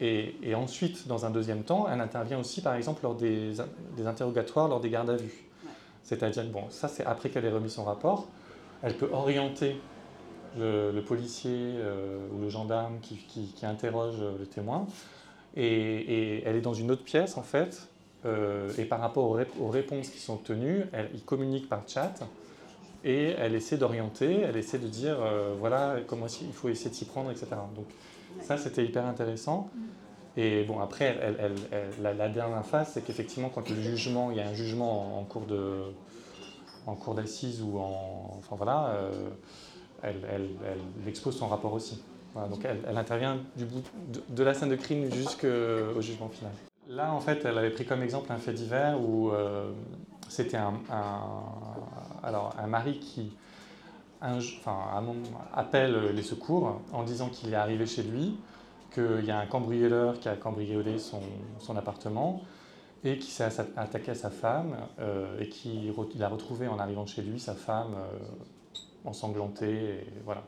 Et, 0.00 0.54
ensuite, 0.54 1.06
dans 1.06 1.24
un 1.24 1.30
deuxième 1.30 1.62
temps, 1.62 1.86
elle 1.90 2.00
intervient 2.00 2.38
aussi 2.40 2.60
par 2.60 2.74
exemple 2.74 3.00
lors 3.04 3.14
des, 3.14 3.52
des 3.96 4.06
interrogatoires, 4.06 4.68
lors 4.68 4.80
des 4.80 4.90
gardes 4.90 5.10
à 5.10 5.16
vue. 5.16 5.44
C'est-à-dire, 6.02 6.44
bon, 6.46 6.64
ça 6.70 6.88
c'est 6.88 7.06
après 7.06 7.30
qu'elle 7.30 7.44
ait 7.44 7.52
remis 7.52 7.70
son 7.70 7.84
rapport, 7.84 8.26
elle 8.82 8.96
peut 8.96 9.08
orienter 9.12 9.80
le, 10.58 11.00
policier 11.00 11.50
euh, 11.54 12.18
ou 12.32 12.40
le 12.40 12.48
gendarme 12.48 12.98
qui, 13.00 13.54
interroge 13.64 14.20
le 14.20 14.46
témoin. 14.46 14.86
Et, 15.56 16.42
elle 16.44 16.56
est 16.56 16.60
dans 16.60 16.74
une 16.74 16.90
autre 16.90 17.04
pièce, 17.04 17.36
en 17.36 17.42
fait, 17.42 17.88
euh, 18.24 18.70
et 18.78 18.84
par 18.84 19.00
rapport 19.00 19.24
aux, 19.60 19.68
réponses 19.68 20.08
qui 20.08 20.18
sont 20.18 20.34
obtenues, 20.34 20.84
elle, 20.92 21.10
il 21.14 21.22
communique 21.22 21.68
par 21.68 21.88
chat, 21.88 22.14
et 23.04 23.34
elle 23.38 23.54
essaie 23.54 23.76
d'orienter, 23.76 24.40
elle 24.40 24.56
essaie 24.56 24.78
de 24.78 24.86
dire, 24.86 25.16
euh, 25.20 25.54
voilà, 25.58 25.96
comment 26.06 26.26
il 26.26 26.52
faut 26.52 26.68
essayer 26.68 26.90
de 26.90 26.94
s'y 26.94 27.04
prendre, 27.04 27.30
etc. 27.30 27.48
Donc 27.74 27.86
ça, 28.40 28.56
c'était 28.56 28.84
hyper 28.84 29.06
intéressant. 29.06 29.70
Et 30.36 30.64
bon, 30.64 30.80
après, 30.80 31.18
la, 32.00 32.28
dernière 32.28 32.64
phase, 32.64 32.92
c'est 32.94 33.04
qu'effectivement, 33.04 33.50
quand 33.50 33.68
le 33.68 33.78
jugement, 33.78 34.30
il 34.30 34.38
y 34.38 34.40
a 34.40 34.48
un 34.48 34.54
jugement 34.54 35.18
en, 35.18 35.24
cours 35.24 35.44
de 35.44 35.82
en 36.86 36.94
cours 36.94 37.14
d'assises 37.14 37.62
ou 37.62 37.78
en, 37.78 38.38
enfin 38.38 38.56
voilà, 38.56 38.96
elle, 40.02 40.48
expose 41.06 41.36
son 41.36 41.48
rapport 41.48 41.72
aussi. 41.72 42.02
donc 42.34 42.64
elle, 42.64 42.96
intervient 42.96 43.38
de, 43.56 44.42
la 44.42 44.54
scène 44.54 44.70
de 44.70 44.76
crime 44.76 45.12
jusqu'au 45.12 46.00
jugement 46.00 46.28
final. 46.28 46.52
Là, 46.88 47.12
en 47.12 47.20
fait, 47.20 47.44
elle 47.44 47.56
avait 47.56 47.70
pris 47.70 47.84
comme 47.84 48.02
exemple 48.02 48.32
un 48.32 48.38
fait 48.38 48.52
divers 48.52 49.00
où 49.00 49.30
euh, 49.30 49.70
c'était 50.28 50.56
un, 50.56 50.74
alors, 52.22 52.54
un 52.58 52.66
mari 52.66 52.98
qui 52.98 53.32
enfin, 54.20 55.02
appelle 55.54 56.14
les 56.14 56.22
secours 56.22 56.80
en 56.92 57.02
disant 57.02 57.28
qu'il 57.28 57.52
est 57.52 57.56
arrivé 57.56 57.86
chez 57.86 58.02
lui, 58.02 58.36
qu'il 58.92 59.24
y 59.24 59.30
a 59.30 59.38
un 59.38 59.46
cambrioleur 59.46 60.18
qui 60.18 60.28
a 60.28 60.36
cambriolé 60.36 60.98
son, 60.98 61.76
appartement 61.76 62.42
et 63.04 63.18
qui 63.18 63.30
s'est 63.30 63.48
attaqué 63.76 64.12
à 64.12 64.14
sa 64.14 64.30
femme 64.30 64.76
euh, 65.00 65.40
et 65.40 65.48
qu'il 65.48 66.22
a 66.22 66.28
retrouvé 66.28 66.68
en 66.68 66.78
arrivant 66.78 67.06
chez 67.06 67.22
lui 67.22 67.40
sa 67.40 67.54
femme 67.54 67.94
euh, 67.94 68.18
ensanglanté, 69.04 69.70
et 69.70 70.06
voilà. 70.24 70.42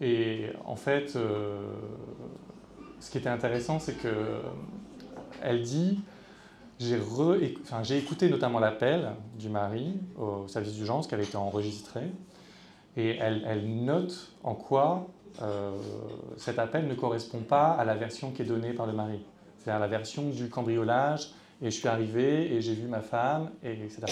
Et 0.00 0.50
en 0.64 0.76
fait, 0.76 1.16
euh, 1.16 1.72
ce 3.00 3.10
qui 3.10 3.18
était 3.18 3.28
intéressant, 3.28 3.78
c'est 3.78 3.94
que 3.94 4.40
elle 5.42 5.62
dit 5.62 6.00
j'ai 6.78 7.00
enfin, 7.62 7.82
écouté 7.82 8.28
notamment 8.28 8.58
l'appel 8.58 9.12
du 9.38 9.48
mari 9.48 9.94
au 10.18 10.46
service 10.46 10.74
d'urgence 10.74 11.06
qui 11.06 11.14
avait 11.14 11.24
été 11.24 11.36
enregistré, 11.36 12.02
et 12.96 13.16
elle, 13.16 13.42
elle 13.46 13.66
note 13.84 14.32
en 14.42 14.54
quoi 14.54 15.06
euh, 15.42 15.72
cet 16.36 16.58
appel 16.58 16.86
ne 16.86 16.94
correspond 16.94 17.40
pas 17.40 17.72
à 17.72 17.84
la 17.84 17.94
version 17.94 18.30
qui 18.30 18.42
est 18.42 18.46
donnée 18.46 18.72
par 18.72 18.86
le 18.86 18.92
mari, 18.92 19.20
c'est-à-dire 19.58 19.80
la 19.80 19.88
version 19.88 20.28
du 20.28 20.48
cambriolage 20.48 21.30
et 21.62 21.70
je 21.70 21.76
suis 21.76 21.88
arrivé 21.88 22.54
et 22.54 22.60
j'ai 22.60 22.74
vu 22.74 22.86
ma 22.86 23.00
femme, 23.00 23.50
et 23.62 23.72
etc. 23.72 24.02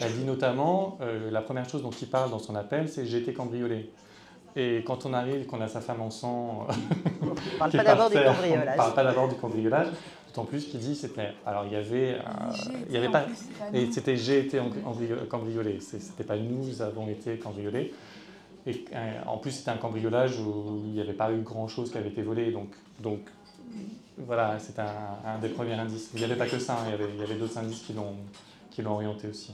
Elle 0.00 0.12
dit 0.12 0.24
notamment, 0.24 0.98
euh, 1.00 1.30
la 1.30 1.42
première 1.42 1.68
chose 1.68 1.82
dont 1.82 1.90
il 1.90 2.08
parle 2.08 2.30
dans 2.30 2.38
son 2.38 2.54
appel, 2.54 2.88
c'est 2.88 3.06
j'ai 3.06 3.18
été 3.18 3.32
cambriolé. 3.32 3.90
Et 4.56 4.84
quand 4.86 5.04
on 5.04 5.12
arrive, 5.12 5.46
qu'on 5.46 5.60
a 5.60 5.66
sa 5.66 5.80
femme 5.80 6.00
en 6.00 6.10
sang, 6.10 6.68
on 7.22 7.26
ne 7.26 7.58
parle 7.58 7.72
pas 7.76 7.84
d'abord 7.84 8.10
du 8.10 8.16
cambriolage. 8.16 8.74
On 8.74 8.76
parle 8.76 8.94
pas 8.94 9.04
d'abord 9.04 9.28
du 9.28 9.34
cambriolage. 9.34 9.88
D'autant 10.28 10.44
plus 10.44 10.64
qu'il 10.66 10.80
dit, 10.80 10.94
c'était, 10.94 11.32
alors 11.44 11.64
il 11.66 11.72
y 11.72 11.76
avait, 11.76 12.14
euh, 12.14 12.20
il 12.88 12.94
y 12.94 12.96
avait 12.96 13.08
pas, 13.08 13.24
et 13.72 13.90
c'était 13.90 14.16
j'ai 14.16 14.40
été 14.40 14.60
cambriolé. 15.28 15.80
C'était 15.80 16.24
pas 16.24 16.36
nous 16.36 16.82
avons 16.82 17.08
été 17.08 17.38
cambriolés. 17.38 17.92
Et 18.66 18.84
euh, 18.94 19.20
en 19.26 19.38
plus, 19.38 19.50
c'était 19.50 19.70
un 19.70 19.76
cambriolage 19.76 20.38
où 20.38 20.82
il 20.86 20.92
n'y 20.92 21.00
avait 21.00 21.12
pas 21.12 21.32
eu 21.32 21.42
grand 21.42 21.68
chose 21.68 21.90
qui 21.90 21.98
avait 21.98 22.08
été 22.08 22.22
volé, 22.22 22.50
donc, 22.50 22.68
donc 23.00 23.20
voilà, 24.18 24.58
c'est 24.58 24.78
un, 24.78 25.38
des 25.40 25.48
premiers 25.48 25.74
indices. 25.74 26.10
Il 26.14 26.18
n'y 26.18 26.24
avait 26.24 26.36
pas 26.36 26.46
que 26.46 26.58
ça, 26.58 26.74
hein, 26.74 26.86
il 26.86 27.20
y 27.20 27.22
avait, 27.22 27.34
d'autres 27.34 27.58
indices 27.58 27.82
qui 27.82 27.92
l'ont, 27.92 28.90
orienté 28.90 29.28
aussi. 29.28 29.52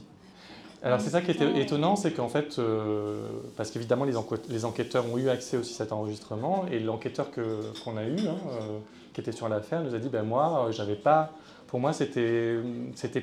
Alors 0.83 0.99
c'est 0.99 1.11
ça 1.11 1.21
qui 1.21 1.29
était 1.29 1.61
étonnant, 1.61 1.95
c'est 1.95 2.11
qu'en 2.11 2.27
fait, 2.27 2.57
euh, 2.57 3.27
parce 3.55 3.69
qu'évidemment 3.69 4.03
les, 4.03 4.65
enquêteurs 4.65 5.05
ont 5.11 5.17
eu 5.17 5.29
accès 5.29 5.57
aussi 5.57 5.73
à 5.73 5.77
cet 5.77 5.91
enregistrement, 5.91 6.65
et 6.71 6.79
l'enquêteur 6.79 7.29
qu'on 7.31 7.97
a 7.97 8.03
eu, 8.03 8.17
hein, 8.27 8.35
euh, 8.47 8.79
qui 9.13 9.21
était 9.21 9.31
sur 9.31 9.47
l'affaire, 9.47 9.83
nous 9.83 9.93
a 9.93 9.99
dit, 9.99 10.09
ben 10.09 10.23
moi, 10.23 10.65
euh, 10.67 10.71
j'avais 10.71 10.95
pas, 10.95 11.33
pour 11.67 11.79
moi 11.79 11.93
c'était, 11.93 12.57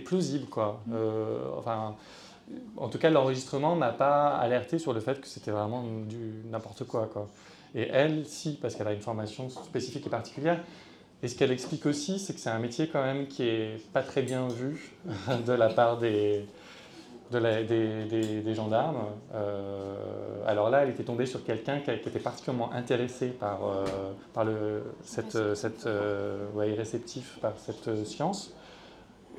plausible, 0.04 0.46
quoi. 0.46 0.80
enfin, 1.56 1.96
en 2.76 2.88
tout 2.88 2.98
cas, 2.98 3.10
l'enregistrement 3.10 3.74
n'a 3.74 3.90
pas 3.90 4.36
alerté 4.36 4.78
sur 4.78 4.92
le 4.92 5.00
fait 5.00 5.20
que 5.20 5.26
c'était 5.26 5.50
vraiment 5.50 5.82
du 5.82 6.34
n'importe 6.50 6.84
quoi, 6.84 7.08
quoi. 7.12 7.26
Et 7.74 7.88
elle, 7.88 8.24
si, 8.26 8.58
parce 8.60 8.74
qu'elle 8.74 8.88
a 8.88 8.92
une 8.92 9.00
formation 9.00 9.48
spécifique 9.50 10.06
et 10.06 10.10
particulière, 10.10 10.60
et 11.22 11.28
ce 11.28 11.36
qu'elle 11.36 11.50
explique 11.50 11.84
aussi, 11.86 12.18
c'est 12.18 12.32
que 12.32 12.40
c'est 12.40 12.50
un 12.50 12.60
métier 12.60 12.88
quand 12.88 13.02
même 13.02 13.26
qui 13.26 13.42
est 13.42 13.82
pas 13.92 14.02
très 14.02 14.22
bien 14.22 14.46
vu 14.48 14.92
de 15.46 15.52
la 15.52 15.68
part 15.68 15.98
des, 15.98 16.44
des, 17.30 18.54
gendarmes. 18.54 19.04
Euh, 19.34 19.96
alors 20.46 20.70
là, 20.70 20.82
elle 20.82 20.90
était 20.90 21.02
tombée 21.02 21.26
sur 21.26 21.44
quelqu'un 21.44 21.80
qui, 21.80 21.90
était 21.90 22.18
particulièrement 22.20 22.72
intéressé 22.72 23.28
par, 23.28 23.64
euh, 23.64 23.84
par 24.32 24.44
le, 24.44 24.84
cette, 25.02 25.54
cette 25.54 25.86
euh, 25.86 26.46
réceptif 26.54 27.38
par 27.40 27.54
cette 27.58 28.06
science. 28.06 28.54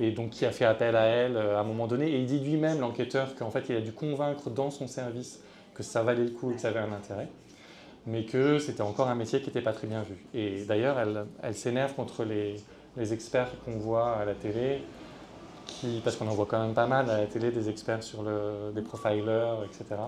Et 0.01 0.11
donc 0.11 0.29
qui 0.29 0.45
a 0.45 0.51
fait 0.51 0.65
appel 0.65 0.95
à 0.95 1.05
elle 1.05 1.37
à 1.37 1.59
un 1.59 1.63
moment 1.63 1.87
donné. 1.87 2.09
Et 2.09 2.19
il 2.19 2.25
dit 2.25 2.39
lui-même, 2.39 2.79
l'enquêteur, 2.79 3.35
qu'en 3.35 3.51
fait 3.51 3.65
il 3.69 3.75
a 3.75 3.81
dû 3.81 3.91
convaincre 3.91 4.49
dans 4.49 4.69
son 4.69 4.87
service 4.87 5.41
que 5.73 5.83
ça 5.83 6.03
valait 6.03 6.23
le 6.23 6.31
coup 6.31 6.51
et 6.51 6.55
que 6.55 6.61
ça 6.61 6.69
avait 6.69 6.79
un 6.79 6.91
intérêt. 6.93 7.27
Mais 8.09 8.25
que 8.25 8.59
c'était 8.59 8.81
encore 8.81 9.07
un 9.07 9.15
métier 9.15 9.39
qui 9.39 9.47
n'était 9.47 9.61
pas 9.61 9.73
très 9.73 9.87
bien 9.87 10.01
vu. 10.01 10.17
Et 10.33 10.65
d'ailleurs, 10.65 10.97
elle, 11.43 11.55
s'énerve 11.55 11.93
contre 11.93 12.23
les, 12.23 12.55
experts 13.13 13.51
qu'on 13.63 13.77
voit 13.77 14.17
à 14.17 14.25
la 14.25 14.33
télé, 14.33 14.81
parce 16.03 16.15
qu'on 16.17 16.27
en 16.27 16.33
voit 16.33 16.47
quand 16.47 16.59
même 16.59 16.73
pas 16.73 16.87
mal 16.87 17.09
à 17.09 17.19
la 17.19 17.27
télé, 17.27 17.51
des 17.51 17.69
experts 17.69 18.03
sur 18.03 18.23
des 18.73 18.81
profilers, 18.81 19.63
etc. 19.65 20.01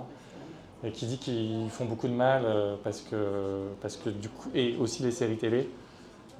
Et 0.83 0.91
qui 0.91 1.05
dit 1.05 1.19
qu'ils 1.19 1.69
font 1.69 1.85
beaucoup 1.85 2.07
de 2.07 2.13
mal 2.13 2.41
euh, 2.43 2.75
parce 2.83 3.01
que, 3.01 3.67
parce 3.81 3.97
que 3.97 4.09
du 4.09 4.29
coup, 4.29 4.49
et 4.55 4.75
aussi 4.77 5.03
les 5.03 5.11
séries 5.11 5.37
télé, 5.37 5.69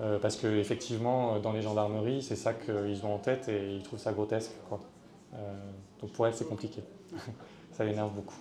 euh, 0.02 0.18
parce 0.18 0.36
qu'effectivement, 0.36 1.38
dans 1.40 1.52
les 1.52 1.62
gendarmeries, 1.62 2.24
c'est 2.24 2.36
ça 2.36 2.54
qu'ils 2.54 3.06
ont 3.06 3.14
en 3.14 3.20
tête 3.20 3.50
et 3.50 3.76
ils 3.76 3.84
trouvent 3.84 4.00
ça 4.00 4.14
grotesque. 4.14 4.52
Euh, 5.34 5.54
donc 6.02 6.12
pour 6.12 6.26
elle, 6.26 6.34
c'est 6.34 6.50
compliqué. 6.50 6.82
ça 7.72 7.84
l'énerve 7.84 8.12
beaucoup. 8.14 8.36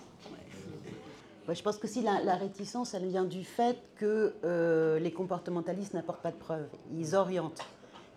Je 1.49 1.61
pense 1.61 1.77
que 1.77 1.87
si 1.87 2.01
la, 2.01 2.21
la, 2.23 2.35
réticence, 2.35 2.93
elle 2.93 3.07
vient 3.07 3.25
du 3.25 3.43
fait 3.43 3.77
que 3.95 4.33
euh, 4.43 4.99
les 4.99 5.11
comportementalistes 5.11 5.93
n'apportent 5.93 6.21
pas 6.21 6.31
de 6.31 6.37
preuves. 6.37 6.69
Ils 6.95 7.15
orientent. 7.15 7.63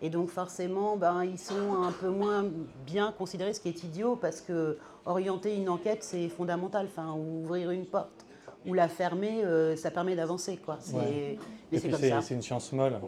Et 0.01 0.09
donc 0.09 0.29
forcément, 0.29 0.97
ben, 0.97 1.23
ils 1.23 1.39
sont 1.39 1.81
un 1.83 1.91
peu 1.91 2.09
moins 2.09 2.45
bien 2.85 3.13
considérés, 3.17 3.53
ce 3.53 3.59
qui 3.59 3.69
est 3.69 3.83
idiot, 3.83 4.15
parce 4.15 4.41
que 4.41 4.77
orienter 5.05 5.55
une 5.55 5.69
enquête, 5.69 6.03
c'est 6.03 6.27
fondamental. 6.29 6.87
Enfin, 6.87 7.13
ouvrir 7.13 7.71
une 7.71 7.85
porte 7.85 8.25
ou 8.65 8.73
la 8.73 8.87
fermer, 8.87 9.43
euh, 9.43 9.75
ça 9.75 9.91
permet 9.91 10.15
d'avancer. 10.15 10.57
Quoi. 10.57 10.77
Ouais. 10.93 11.37
Mais 11.71 11.79
c'est 11.79 11.89
comme 11.89 11.99
ça. 11.99 12.21
C'est 12.21 12.33
une 12.33 12.41
science 12.41 12.71
molle. 12.73 12.99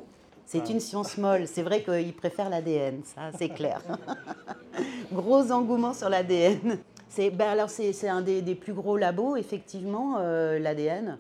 C'est 0.46 0.70
une 0.70 0.80
science 0.80 1.18
molle. 1.18 1.48
C'est 1.48 1.64
vrai 1.64 1.84
qu'ils 1.84 2.14
préfèrent 2.14 2.50
l'ADN, 2.50 3.02
ça, 3.04 3.32
c'est 3.38 3.50
clair. 3.50 3.82
gros 5.12 5.52
engouement 5.52 5.94
sur 5.94 6.10
l'ADN. 6.10 6.80
C'est 7.10 7.30
ben 7.30 7.68
c'est 7.68 8.10
un 8.10 8.22
des, 8.22 8.56
plus 8.56 8.74
gros 8.74 8.98
labos, 8.98 9.38
effectivement, 9.38 10.16
euh, 10.20 10.60
l'ADN. 10.60 11.18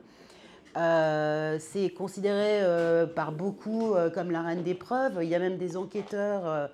Euh, 0.75 1.57
c'est 1.59 1.89
considéré 1.89 2.61
euh, 2.61 3.07
par 3.07 3.31
beaucoup 3.31 3.95
comme 4.13 4.31
la 4.31 4.41
reine 4.41 4.63
des 4.63 4.75
preuves. 4.75 5.19
Il 5.21 5.29
y 5.29 5.35
a 5.35 5.39
même 5.39 5.57
des 5.57 5.77
enquêteurs 5.77 6.69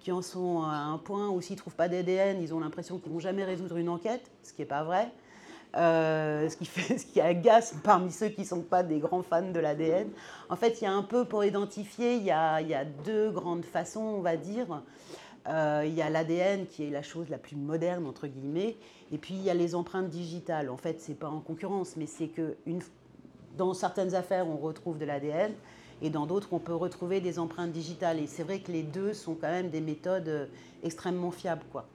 qui 0.00 0.10
en 0.10 0.22
sont 0.22 0.62
à 0.62 0.76
un 0.76 0.98
point 0.98 1.28
où 1.28 1.40
s'ils 1.40 1.56
ne 1.56 1.58
trouvent 1.58 1.76
pas 1.76 1.88
d'ADN, 1.88 2.40
ils 2.40 2.54
ont 2.54 2.60
l'impression 2.60 2.98
qu'ils 2.98 3.12
vont 3.12 3.20
jamais 3.20 3.44
résoudre 3.44 3.76
une 3.76 3.88
enquête, 3.88 4.30
ce 4.42 4.52
qui 4.52 4.62
n'est 4.62 4.66
pas 4.66 4.84
vrai. 4.84 5.08
Ce, 5.74 6.56
qui 6.56 6.66
fait, 6.66 6.98
ce 6.98 7.06
qui 7.06 7.20
agace 7.20 7.74
parmi 7.82 8.10
ceux 8.10 8.28
qui 8.28 8.42
ne 8.42 8.46
sont 8.46 8.62
pas 8.62 8.82
des 8.82 8.98
grands 8.98 9.22
fans 9.22 9.50
de 9.50 9.60
l'ADN. 9.60 10.08
En 10.48 10.56
fait, 10.56 10.80
il 10.80 10.84
y 10.84 10.86
a 10.86 10.92
un 10.92 11.02
peu 11.02 11.24
pour 11.24 11.44
identifier, 11.44 12.14
il 12.14 12.24
y 12.24 12.30
a 12.30 12.84
deux 13.04 13.30
grandes 13.30 13.64
façons, 13.64 14.00
on 14.00 14.20
va 14.20 14.36
dire. 14.36 14.82
Euh, 15.48 15.82
il 15.86 15.94
y 15.94 16.02
a 16.02 16.08
l'ADN 16.08 16.66
qui 16.66 16.84
est 16.84 16.90
la 16.90 17.02
chose 17.02 17.28
la 17.28 17.38
plus 17.38 17.56
moderne, 17.56 18.06
entre 18.06 18.26
guillemets, 18.26 18.76
et 19.10 19.18
puis 19.18 19.34
il 19.34 19.42
y 19.42 19.50
a 19.50 19.54
les 19.54 19.74
empreintes 19.74 20.08
digitales. 20.08 20.70
En 20.70 20.76
fait, 20.76 21.00
ce 21.00 21.08
n'est 21.08 21.16
pas 21.16 21.28
en 21.28 21.40
concurrence, 21.40 21.96
mais 21.96 22.06
c'est 22.06 22.28
que 22.28 22.56
une, 22.66 22.80
dans 23.56 23.74
certaines 23.74 24.14
affaires, 24.14 24.46
on 24.46 24.56
retrouve 24.56 24.98
de 24.98 25.04
l'ADN, 25.04 25.52
et 26.00 26.10
dans 26.10 26.26
d'autres, 26.26 26.48
on 26.52 26.58
peut 26.58 26.74
retrouver 26.74 27.20
des 27.20 27.38
empreintes 27.38 27.72
digitales. 27.72 28.18
Et 28.18 28.26
c'est 28.26 28.42
vrai 28.42 28.58
que 28.58 28.72
les 28.72 28.82
deux 28.82 29.14
sont 29.14 29.34
quand 29.34 29.50
même 29.50 29.70
des 29.70 29.80
méthodes 29.80 30.28
euh, 30.28 30.46
extrêmement 30.82 31.30
fiables. 31.30 31.64
Quoi. 31.70 31.86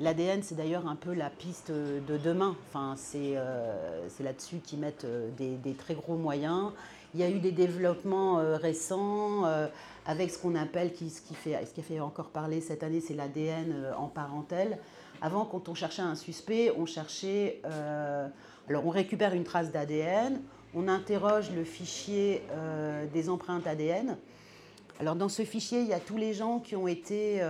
L'ADN, 0.00 0.42
c'est 0.42 0.54
d'ailleurs 0.54 0.86
un 0.86 0.94
peu 0.94 1.12
la 1.12 1.28
piste 1.28 1.72
de 1.72 2.16
demain. 2.16 2.56
Enfin, 2.68 2.94
c'est 2.96 3.32
euh, 3.34 4.06
là-dessus 4.20 4.58
qu'ils 4.58 4.78
mettent 4.78 5.04
euh, 5.04 5.28
des, 5.36 5.74
très 5.74 5.94
gros 5.94 6.16
moyens. 6.16 6.72
Il 7.14 7.20
y 7.20 7.22
a 7.22 7.30
eu 7.30 7.38
des 7.38 7.52
développements 7.52 8.38
euh, 8.38 8.56
récents 8.56 9.46
euh, 9.46 9.66
avec 10.04 10.30
ce 10.30 10.38
qu'on 10.38 10.54
appelle, 10.54 10.90
ce, 10.94 11.22
qui 11.22 11.34
fait, 11.34 11.58
ce 11.64 11.72
qui 11.72 11.80
a 11.80 11.82
fait 11.82 12.00
encore 12.00 12.28
parler 12.28 12.60
cette 12.60 12.82
année, 12.82 13.00
c'est 13.00 13.14
l'ADN 13.14 13.72
euh, 13.72 13.94
en 13.96 14.08
parentèle. 14.08 14.78
Avant, 15.22 15.46
quand 15.46 15.68
on 15.68 15.74
cherchait 15.74 16.02
un 16.02 16.14
suspect, 16.14 16.72
on 16.76 16.86
cherchait. 16.86 17.60
alors, 18.68 18.86
on 18.86 18.90
récupère 18.90 19.34
une 19.34 19.42
trace 19.42 19.72
d'ADN, 19.72 20.40
on 20.74 20.86
interroge 20.86 21.50
le 21.50 21.64
fichier 21.64 22.42
des 23.12 23.28
empreintes 23.28 23.66
ADN. 23.66 24.16
Alors 25.00 25.16
dans 25.16 25.28
ce 25.28 25.42
fichier, 25.42 25.80
il 25.80 25.88
y 25.88 25.92
a 25.92 25.98
tous 25.98 26.18
les 26.18 26.34
gens 26.34 26.60
qui 26.60 26.76
ont 26.76 26.86
été, 26.86 27.42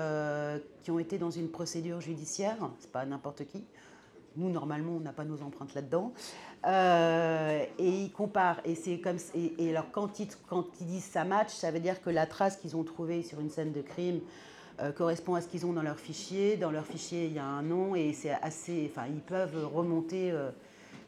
qui 0.82 0.90
ont 0.90 0.98
été 0.98 1.18
dans 1.18 1.30
une 1.30 1.50
procédure 1.50 2.00
judiciaire, 2.00 2.56
c'est 2.80 2.90
pas 2.90 3.04
n'importe 3.04 3.44
qui. 3.44 3.62
Nous, 4.38 4.50
normalement, 4.50 4.92
on 4.92 5.00
n'a 5.00 5.12
pas 5.12 5.24
nos 5.24 5.42
empreintes 5.42 5.74
là-dedans. 5.74 6.12
Euh, 6.64 7.64
et 7.78 7.88
ils 7.88 8.12
comparent. 8.12 8.60
Et, 8.64 9.00
comme, 9.00 9.16
et, 9.34 9.70
alors, 9.70 9.90
quand 9.90 10.20
ils, 10.20 10.28
disent 10.86 11.04
ça 11.04 11.24
match, 11.24 11.50
ça 11.50 11.72
veut 11.72 11.80
dire 11.80 12.00
que 12.00 12.08
la 12.08 12.24
trace 12.26 12.56
qu'ils 12.56 12.76
ont 12.76 12.84
trouvée 12.84 13.22
sur 13.24 13.40
une 13.40 13.50
scène 13.50 13.72
de 13.72 13.82
crime 13.82 14.20
euh, 14.80 14.92
correspond 14.92 15.34
à 15.34 15.40
ce 15.40 15.48
qu'ils 15.48 15.66
ont 15.66 15.72
dans 15.72 15.82
leur 15.82 15.98
fichier. 15.98 16.56
Dans 16.56 16.70
leur 16.70 16.86
fichier, 16.86 17.26
il 17.26 17.32
y 17.32 17.38
a 17.40 17.44
un 17.44 17.62
nom 17.62 17.96
et 17.96 18.12
c'est 18.12 18.30
assez. 18.30 18.88
Enfin, 18.90 19.08
ils 19.08 19.20
peuvent 19.20 19.68
remonter 19.74 20.30
euh, 20.30 20.50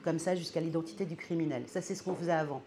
comme 0.02 0.18
ça 0.18 0.34
jusqu'à 0.34 0.60
l'identité 0.60 1.04
du 1.04 1.14
criminel. 1.14 1.62
Ça, 1.68 1.80
c'est 1.80 1.94
ce 1.94 2.02
qu'on 2.02 2.16
faisait 2.16 2.32
avant. 2.32 2.62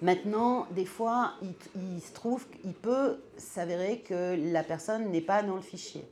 Maintenant, 0.00 0.66
des 0.70 0.86
fois, 0.86 1.34
il, 1.42 1.52
il 1.76 2.00
se 2.00 2.12
trouve 2.14 2.46
qu'il 2.48 2.72
peut 2.72 3.18
s'avérer 3.36 3.98
que 3.98 4.52
la 4.52 4.62
personne 4.62 5.10
n'est 5.10 5.20
pas 5.20 5.42
dans 5.42 5.56
le 5.56 5.60
fichier. 5.60 6.04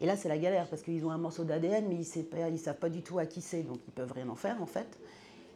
Et 0.00 0.06
là, 0.06 0.16
c'est 0.16 0.28
la 0.28 0.38
galère 0.38 0.68
parce 0.68 0.82
qu'ils 0.82 1.04
ont 1.04 1.10
un 1.10 1.18
morceau 1.18 1.44
d'ADN, 1.44 1.86
mais 1.88 1.94
ils 1.94 2.52
ne 2.52 2.56
savent 2.58 2.76
pas 2.76 2.88
du 2.88 3.02
tout 3.02 3.18
à 3.18 3.26
qui 3.26 3.40
c'est, 3.40 3.62
donc 3.62 3.78
ils 3.86 3.92
peuvent 3.92 4.12
rien 4.12 4.28
en 4.28 4.34
faire 4.34 4.60
en 4.60 4.66
fait. 4.66 4.98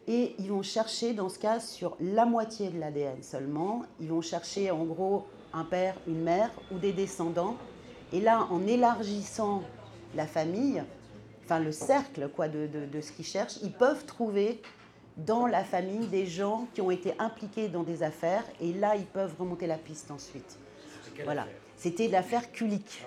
Et 0.08 0.34
ils 0.38 0.48
vont 0.48 0.62
chercher, 0.62 1.12
dans 1.12 1.28
ce 1.28 1.38
cas, 1.38 1.60
sur 1.60 1.96
la 2.00 2.24
moitié 2.24 2.70
de 2.70 2.78
l'ADN 2.80 3.22
seulement. 3.22 3.82
Ils 4.00 4.08
vont 4.08 4.22
chercher 4.22 4.70
en 4.70 4.84
gros 4.84 5.26
un 5.52 5.64
père, 5.64 5.94
une 6.06 6.22
mère 6.22 6.50
ou 6.72 6.78
des 6.78 6.92
descendants. 6.92 7.56
Et 8.12 8.20
là, 8.20 8.46
en 8.50 8.66
élargissant 8.66 9.62
la 10.14 10.26
famille, 10.26 10.82
enfin 11.44 11.60
le 11.60 11.70
cercle 11.70 12.28
quoi, 12.34 12.48
de, 12.48 12.66
de, 12.66 12.86
de 12.86 13.00
ce 13.00 13.12
qu'ils 13.12 13.26
cherchent, 13.26 13.58
ils 13.62 13.72
peuvent 13.72 14.04
trouver 14.04 14.60
dans 15.16 15.46
la 15.46 15.64
famille 15.64 16.06
des 16.06 16.26
gens 16.26 16.66
qui 16.74 16.80
ont 16.80 16.90
été 16.90 17.12
impliqués 17.18 17.68
dans 17.68 17.82
des 17.82 18.02
affaires. 18.02 18.44
Et 18.60 18.72
là, 18.72 18.96
ils 18.96 19.06
peuvent 19.06 19.34
remonter 19.38 19.66
la 19.66 19.76
piste 19.76 20.10
ensuite. 20.10 20.58
Voilà. 21.24 21.46
C'était 21.76 22.08
l'affaire 22.08 22.50
Kulik. 22.52 23.04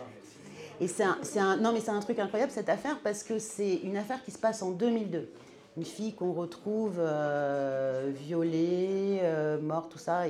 Et 0.81 0.88
c'est 0.88 1.03
un, 1.03 1.57
non, 1.57 1.71
mais 1.71 1.79
c'est 1.79 1.91
un 1.91 1.99
truc 1.99 2.19
incroyable 2.19 2.51
cette 2.51 2.69
affaire 2.69 2.99
parce 3.03 3.23
que 3.23 3.39
c'est 3.39 3.75
une 3.83 3.97
affaire 3.97 4.23
qui 4.23 4.31
se 4.31 4.39
passe 4.39 4.62
en 4.62 4.71
2002. 4.71 5.29
Une 5.77 5.86
fille 5.86 6.13
qu'on 6.13 6.33
retrouve 6.33 6.97
euh, 6.99 8.12
violée, 8.13 9.19
euh, 9.23 9.59
morte, 9.59 9.91
tout 9.91 9.97
ça. 9.97 10.23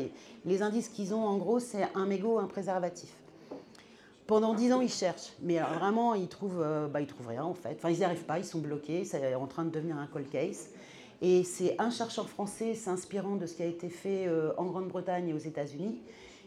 Les 0.46 0.62
indices 0.62 0.90
qu'ils 0.90 1.14
ont, 1.14 1.26
en 1.26 1.38
gros, 1.38 1.60
c'est 1.60 1.88
un 1.96 2.06
mégot, 2.06 2.40
un 2.40 2.48
préservatif. 2.48 3.14
Pendant 4.26 4.54
dix 4.54 4.72
ans, 4.72 4.80
ils 4.80 4.90
cherchent, 4.90 5.34
mais 5.42 5.60
vraiment, 5.60 6.14
ils 6.14 6.30
trouvent, 6.30 6.62
euh, 6.62 6.88
bah, 6.88 7.02
ils 7.02 7.08
trouvent 7.08 7.28
rien 7.28 7.44
en 7.44 7.54
fait. 7.54 7.76
Enfin, 7.78 7.90
ils 7.90 7.98
n'y 7.98 8.06
arrivent 8.06 8.24
pas, 8.24 8.40
ils 8.40 8.46
sont 8.46 8.60
bloqués, 8.60 9.04
c'est 9.04 9.36
en 9.36 9.48
train 9.48 9.66
de 9.66 9.70
devenir 9.70 9.98
un 9.98 10.08
cold 10.08 10.30
case. 10.30 10.70
Et 11.22 11.44
c'est 11.44 11.76
un 11.78 11.90
chercheur 11.90 12.30
français 12.30 12.74
s'inspirant 12.74 13.36
de 13.36 13.46
ce 13.46 13.56
qui 13.56 13.64
a 13.64 13.66
été 13.66 13.90
fait 13.90 14.30
en 14.58 14.66
Grande-Bretagne 14.66 15.30
et 15.30 15.34
aux 15.34 15.38
États-Unis 15.38 16.02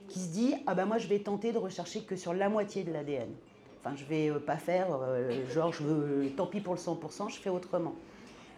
qui 0.09 0.21
se 0.21 0.29
dit 0.29 0.55
ah 0.67 0.75
ben 0.75 0.87
moi 0.87 0.99
je 0.99 1.09
vais 1.09 1.19
tenter 1.19 1.53
de 1.53 1.59
rechercher 1.59 2.03
que 2.03 2.17
sur 2.17 2.35
la 2.35 2.49
moitié 2.49 2.85
de 2.85 2.93
l'ADN. 2.93 3.29
Enfin, 3.87 3.95
je 3.95 4.05
vais 4.05 4.33
pas 4.41 4.57
faire, 4.57 4.89
euh, 5.01 5.49
genre, 5.49 5.71
veux, 5.85 6.29
tant 6.37 6.47
pis 6.47 6.61
pour 6.61 6.75
le 6.75 6.81
100%, 6.81 7.31
je 7.31 7.39
fais 7.39 7.51
autrement. 7.51 7.95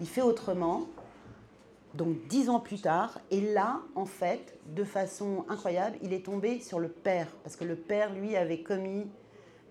Il 0.00 0.06
fait 0.06 0.22
autrement, 0.22 0.86
donc 1.92 2.16
dix 2.28 2.48
ans 2.48 2.60
plus 2.60 2.80
tard, 2.80 3.18
et 3.30 3.42
là, 3.42 3.80
en 3.94 4.06
fait, 4.06 4.58
de 4.74 4.84
façon 4.84 5.44
incroyable, 5.50 5.98
il 6.02 6.14
est 6.14 6.24
tombé 6.24 6.60
sur 6.60 6.78
le 6.78 6.88
père, 6.88 7.26
parce 7.42 7.56
que 7.56 7.64
le 7.64 7.76
père, 7.76 8.14
lui, 8.14 8.36
avait 8.36 8.62
commis 8.62 9.06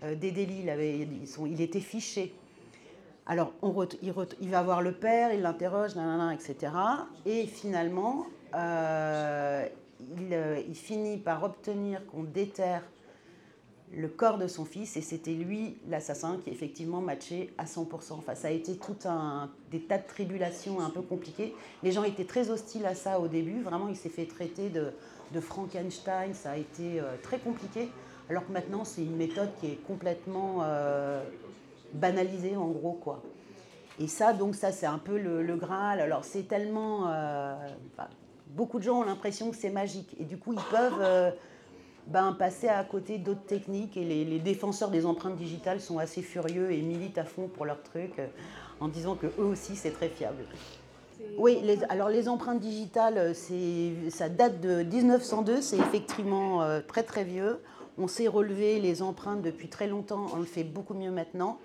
euh, 0.04 0.14
des 0.14 0.30
délits, 0.30 0.60
il, 0.62 0.70
avait, 0.70 1.08
il 1.48 1.62
était 1.62 1.80
fiché. 1.80 2.36
Alors, 3.26 3.52
il, 4.04 4.14
il, 4.42 4.50
va 4.52 4.62
voir 4.62 4.84
le 4.84 4.92
père, 4.92 5.34
il 5.34 5.42
l'interroge, 5.42 5.94
etc. 6.34 6.72
Et 7.26 7.48
finalement, 7.48 8.28
euh, 8.54 9.68
il, 10.00 10.76
finit 10.76 11.18
par 11.18 11.44
obtenir 11.44 12.06
qu'on 12.06 12.24
déterre 12.24 12.84
le 13.94 14.08
corps 14.08 14.38
de 14.38 14.48
son 14.48 14.66
fils 14.66 14.98
et 14.98 15.02
c'était 15.02 15.32
lui 15.32 15.78
l'assassin 15.88 16.40
qui 16.44 16.50
effectivement 16.50 17.00
matché 17.00 17.54
à 17.58 17.66
100%. 17.66 18.14
Enfin, 18.14 18.36
ça 18.36 18.50
a 18.50 18.52
été 18.52 18.78
tout 18.78 18.98
un 19.06 19.50
des 19.72 19.80
tas 19.80 19.98
de 19.98 20.06
tribulations 20.06 20.82
un 20.82 20.90
peu 20.90 21.02
compliquées. 21.02 21.56
Les 21.84 21.92
gens 21.92 22.04
étaient 22.04 22.26
très 22.26 22.50
hostiles 22.50 22.86
à 22.86 22.96
ça 22.96 23.20
au 23.20 23.28
début. 23.28 23.62
Vraiment, 23.62 23.88
il 23.88 23.96
s'est 23.96 24.10
fait 24.10 24.26
traiter 24.26 24.70
de, 24.70 24.92
Frankenstein. 25.40 26.34
Ça 26.34 26.52
a 26.52 26.58
été 26.58 27.00
euh, 27.00 27.16
très 27.22 27.38
compliqué. 27.38 27.90
Alors 28.30 28.46
que 28.46 28.52
maintenant, 28.52 28.84
c'est 28.84 29.04
une 29.04 29.16
méthode 29.16 29.50
qui 29.60 29.68
est 29.68 29.80
complètement 29.88 30.60
euh, 30.64 31.24
banalisée 31.94 32.58
en 32.58 32.68
gros 32.68 32.94
quoi. 32.94 33.22
Et 34.00 34.08
ça, 34.08 34.34
donc 34.34 34.56
ça, 34.56 34.72
c'est 34.72 34.86
un 34.86 34.98
peu 35.00 35.18
le, 35.18 35.56
Graal. 35.56 36.02
Alors 36.02 36.26
c'est 36.26 36.48
tellement, 36.48 37.08
euh, 37.08 37.56
beaucoup 38.48 38.80
de 38.80 38.84
gens 38.84 39.00
ont 39.00 39.06
l'impression 39.06 39.50
que 39.50 39.56
c'est 39.56 39.70
magique 39.70 40.16
et 40.20 40.26
du 40.26 40.38
coup 40.38 40.54
ils 40.54 40.64
peuvent 40.70 41.34
ben, 42.08 42.34
passer 42.34 42.70
à 42.70 42.84
côté 42.84 43.18
d'autres 43.18 43.46
techniques. 43.46 43.98
Et 43.98 44.06
les, 44.06 44.24
les, 44.26 44.40
défenseurs 44.40 44.90
des 44.90 45.06
empreintes 45.06 45.36
digitales 45.36 45.82
sont 45.82 46.00
assez 46.00 46.22
furieux 46.22 46.72
et 46.72 46.82
militent 46.82 47.18
à 47.18 47.26
fond 47.26 47.48
pour 47.48 47.66
leur 47.66 47.84
truc 47.84 48.18
euh, 48.20 48.28
en 48.80 48.88
disant 48.88 49.16
que 49.16 49.28
eux 49.28 49.46
aussi 49.46 49.76
c'est 49.76 49.92
très 49.92 50.10
fiable. 50.10 50.44
Oui, 51.38 51.60
les, 51.64 51.84
alors 51.86 52.10
les 52.10 52.30
empreintes 52.30 52.60
digitales, 52.60 53.36
ça 53.36 54.30
date 54.30 54.62
de 54.62 54.84
1902, 54.84 55.62
c'est 55.62 55.78
effectivement 55.78 56.62
euh, 56.62 56.80
très 56.86 57.04
très 57.04 57.24
vieux. 57.24 57.60
On 57.98 58.08
sait 58.08 58.28
relever 58.28 58.80
les 58.80 59.02
empreintes 59.02 59.42
depuis 59.42 59.68
très 59.68 59.88
longtemps, 59.88 60.28
on 60.34 60.38
le 60.38 60.46
fait 60.46 60.64
beaucoup 60.64 60.94
mieux 60.94 61.12
maintenant. 61.12 61.58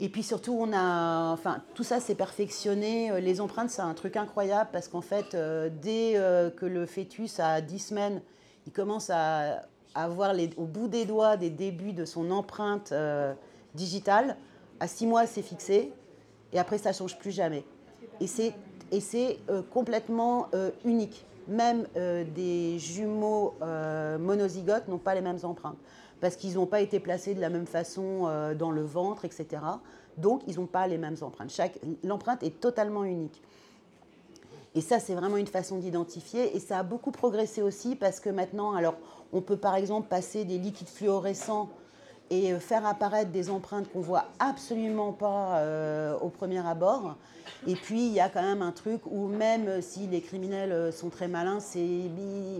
Et 0.00 0.08
puis 0.08 0.24
surtout, 0.24 0.56
on 0.58 0.72
a, 0.72 1.30
enfin, 1.30 1.62
tout 1.74 1.84
ça 1.84 2.00
s'est 2.00 2.16
perfectionné. 2.16 3.20
Les 3.20 3.40
empreintes, 3.40 3.70
c'est 3.70 3.82
un 3.82 3.94
truc 3.94 4.16
incroyable 4.16 4.70
parce 4.72 4.88
qu'en 4.88 5.02
fait, 5.02 5.36
dès 5.82 6.14
que 6.56 6.66
le 6.66 6.84
fœtus 6.86 7.38
a 7.38 7.60
10 7.60 7.78
semaines, 7.78 8.22
il 8.66 8.72
commence 8.72 9.10
à 9.10 9.62
avoir 9.94 10.34
au 10.56 10.64
bout 10.64 10.88
des 10.88 11.04
doigts 11.04 11.36
des 11.36 11.50
débuts 11.50 11.92
de 11.92 12.04
son 12.04 12.30
empreinte 12.30 12.92
digitale. 13.74 14.36
À 14.80 14.88
6 14.88 15.06
mois, 15.06 15.26
c'est 15.26 15.42
fixé. 15.42 15.92
Et 16.52 16.58
après, 16.58 16.78
ça 16.78 16.92
change 16.92 17.18
plus 17.18 17.30
jamais. 17.30 17.64
Et 18.20 18.26
c'est, 18.26 18.54
c'est 19.00 19.38
complètement 19.70 20.48
unique 20.84 21.24
même 21.48 21.86
euh, 21.96 22.24
des 22.24 22.78
jumeaux 22.78 23.54
euh, 23.62 24.18
monozygotes 24.18 24.88
n'ont 24.88 24.98
pas 24.98 25.14
les 25.14 25.20
mêmes 25.20 25.38
empreintes 25.42 25.78
parce 26.20 26.36
qu'ils 26.36 26.54
n'ont 26.54 26.66
pas 26.66 26.80
été 26.80 27.00
placés 27.00 27.34
de 27.34 27.40
la 27.40 27.50
même 27.50 27.66
façon 27.66 28.26
euh, 28.26 28.54
dans 28.54 28.70
le 28.70 28.82
ventre, 28.82 29.24
etc. 29.24 29.62
Donc, 30.16 30.42
ils 30.46 30.56
n'ont 30.56 30.66
pas 30.66 30.86
les 30.86 30.96
mêmes 30.96 31.16
empreintes. 31.20 31.54
L'empreinte 32.02 32.42
est 32.42 32.60
totalement 32.60 33.04
unique. 33.04 33.42
Et 34.74 34.80
ça, 34.80 34.98
c'est 34.98 35.14
vraiment 35.14 35.36
une 35.36 35.46
façon 35.46 35.78
d'identifier. 35.78 36.56
Et 36.56 36.60
ça 36.60 36.78
a 36.78 36.82
beaucoup 36.82 37.12
progressé 37.12 37.62
aussi 37.62 37.94
parce 37.94 38.18
que 38.18 38.28
maintenant, 38.28 38.74
alors, 38.74 38.96
on 39.32 39.40
peut 39.40 39.56
par 39.56 39.76
exemple 39.76 40.08
passer 40.08 40.44
des 40.44 40.58
liquides 40.58 40.88
fluorescents 40.88 41.68
et 42.30 42.52
euh, 42.52 42.58
faire 42.58 42.86
apparaître 42.86 43.30
des 43.30 43.50
empreintes 43.50 43.90
qu'on 43.92 44.00
voit 44.00 44.26
absolument 44.38 45.12
pas 45.12 45.58
euh, 45.58 46.18
au 46.18 46.28
premier 46.28 46.66
abord. 46.66 47.16
Et 47.66 47.74
puis 47.74 48.06
il 48.06 48.12
y 48.12 48.20
a 48.20 48.28
quand 48.28 48.42
même 48.42 48.62
un 48.62 48.72
truc 48.72 49.02
où 49.06 49.26
même 49.28 49.82
si 49.82 50.06
les 50.06 50.22
criminels 50.22 50.72
euh, 50.72 50.92
sont 50.92 51.10
très 51.10 51.28
malins, 51.28 51.58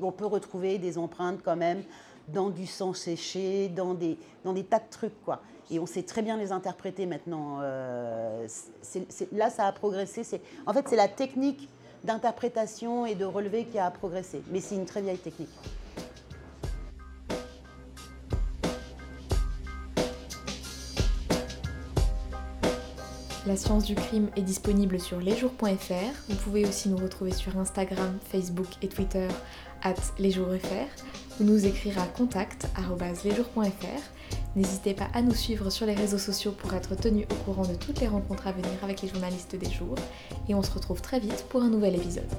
on 0.03 0.13
peut 0.13 0.27
retrouver 0.27 0.79
des 0.79 0.99
empreintes 0.99 1.41
quand 1.43 1.57
même 1.57 1.83
dans 2.29 2.51
du 2.51 2.67
sang 2.67 2.93
séché, 2.95 3.69
dans 3.69 3.95
des, 3.95 4.19
dans 4.45 4.53
des 4.53 4.65
tas 4.65 4.79
de 4.79 4.91
trucs 4.91 5.25
quoi. 5.25 5.41
Et 5.71 5.79
on 5.79 5.87
sait 5.87 6.03
très 6.03 6.21
bien 6.21 6.37
les 6.37 6.53
interpréter 6.53 7.07
maintenant. 7.07 7.61
là, 7.61 8.47
ça 9.51 9.67
a 9.67 9.73
progressé. 9.73 10.23
En 10.67 10.75
fait, 10.75 10.87
c'est 10.87 10.97
la 10.97 11.09
technique 11.09 11.71
d'interprétation 12.05 13.07
et 13.07 13.15
de 13.15 13.25
relevé 13.25 13.65
qui 13.65 13.79
a 13.79 13.91
progressé. 13.91 14.43
Mais 14.51 14.61
c'est 14.61 14.77
une 14.77 14.87
très 14.87 15.03
vieille 15.03 15.19
technique. 15.19 15.49
La 23.47 23.57
science 23.57 23.85
du 23.85 23.95
crime 23.95 24.29
est 24.37 24.43
disponible 24.43 24.99
sur 24.99 25.21
lesjours.fr. 25.21 26.31
Vous 26.31 26.37
pouvez 26.37 26.65
aussi 26.65 26.89
nous 26.89 26.97
retrouver 26.97 27.33
sur 27.33 27.59
Instagram, 27.59 28.19
Facebook 28.31 28.69
et 28.81 28.89
Twitter 28.89 29.29
lesjours.fr 30.19 31.41
ou 31.41 31.45
nous 31.45 31.67
écrire 31.67 32.01
à 32.01 32.07
contact.lesjours.fr. 32.07 34.14
N'hésitez 34.57 34.95
pas 34.95 35.09
à 35.15 35.23
nous 35.23 35.35
suivre 35.35 35.71
sur 35.71 35.87
les 35.87 35.95
réseaux 35.95 36.19
sociaux 36.19 36.53
pour 36.53 36.75
être 36.75 36.95
tenu 36.95 37.27
au 37.31 37.35
courant 37.45 37.67
de 37.67 37.75
toutes 37.75 38.01
les 38.01 38.09
rencontres 38.09 38.47
à 38.47 38.53
venir 38.53 38.71
avec 38.83 39.03
les 39.03 39.09
journalistes 39.09 39.57
des 39.57 39.71
jours. 39.71 39.97
Et 40.49 40.55
on 40.55 40.63
se 40.63 40.71
retrouve 40.71 41.01
très 41.01 41.19
vite 41.19 41.45
pour 41.49 41.63
un 41.63 41.71
nouvel 41.71 41.97
épisode. 41.97 42.31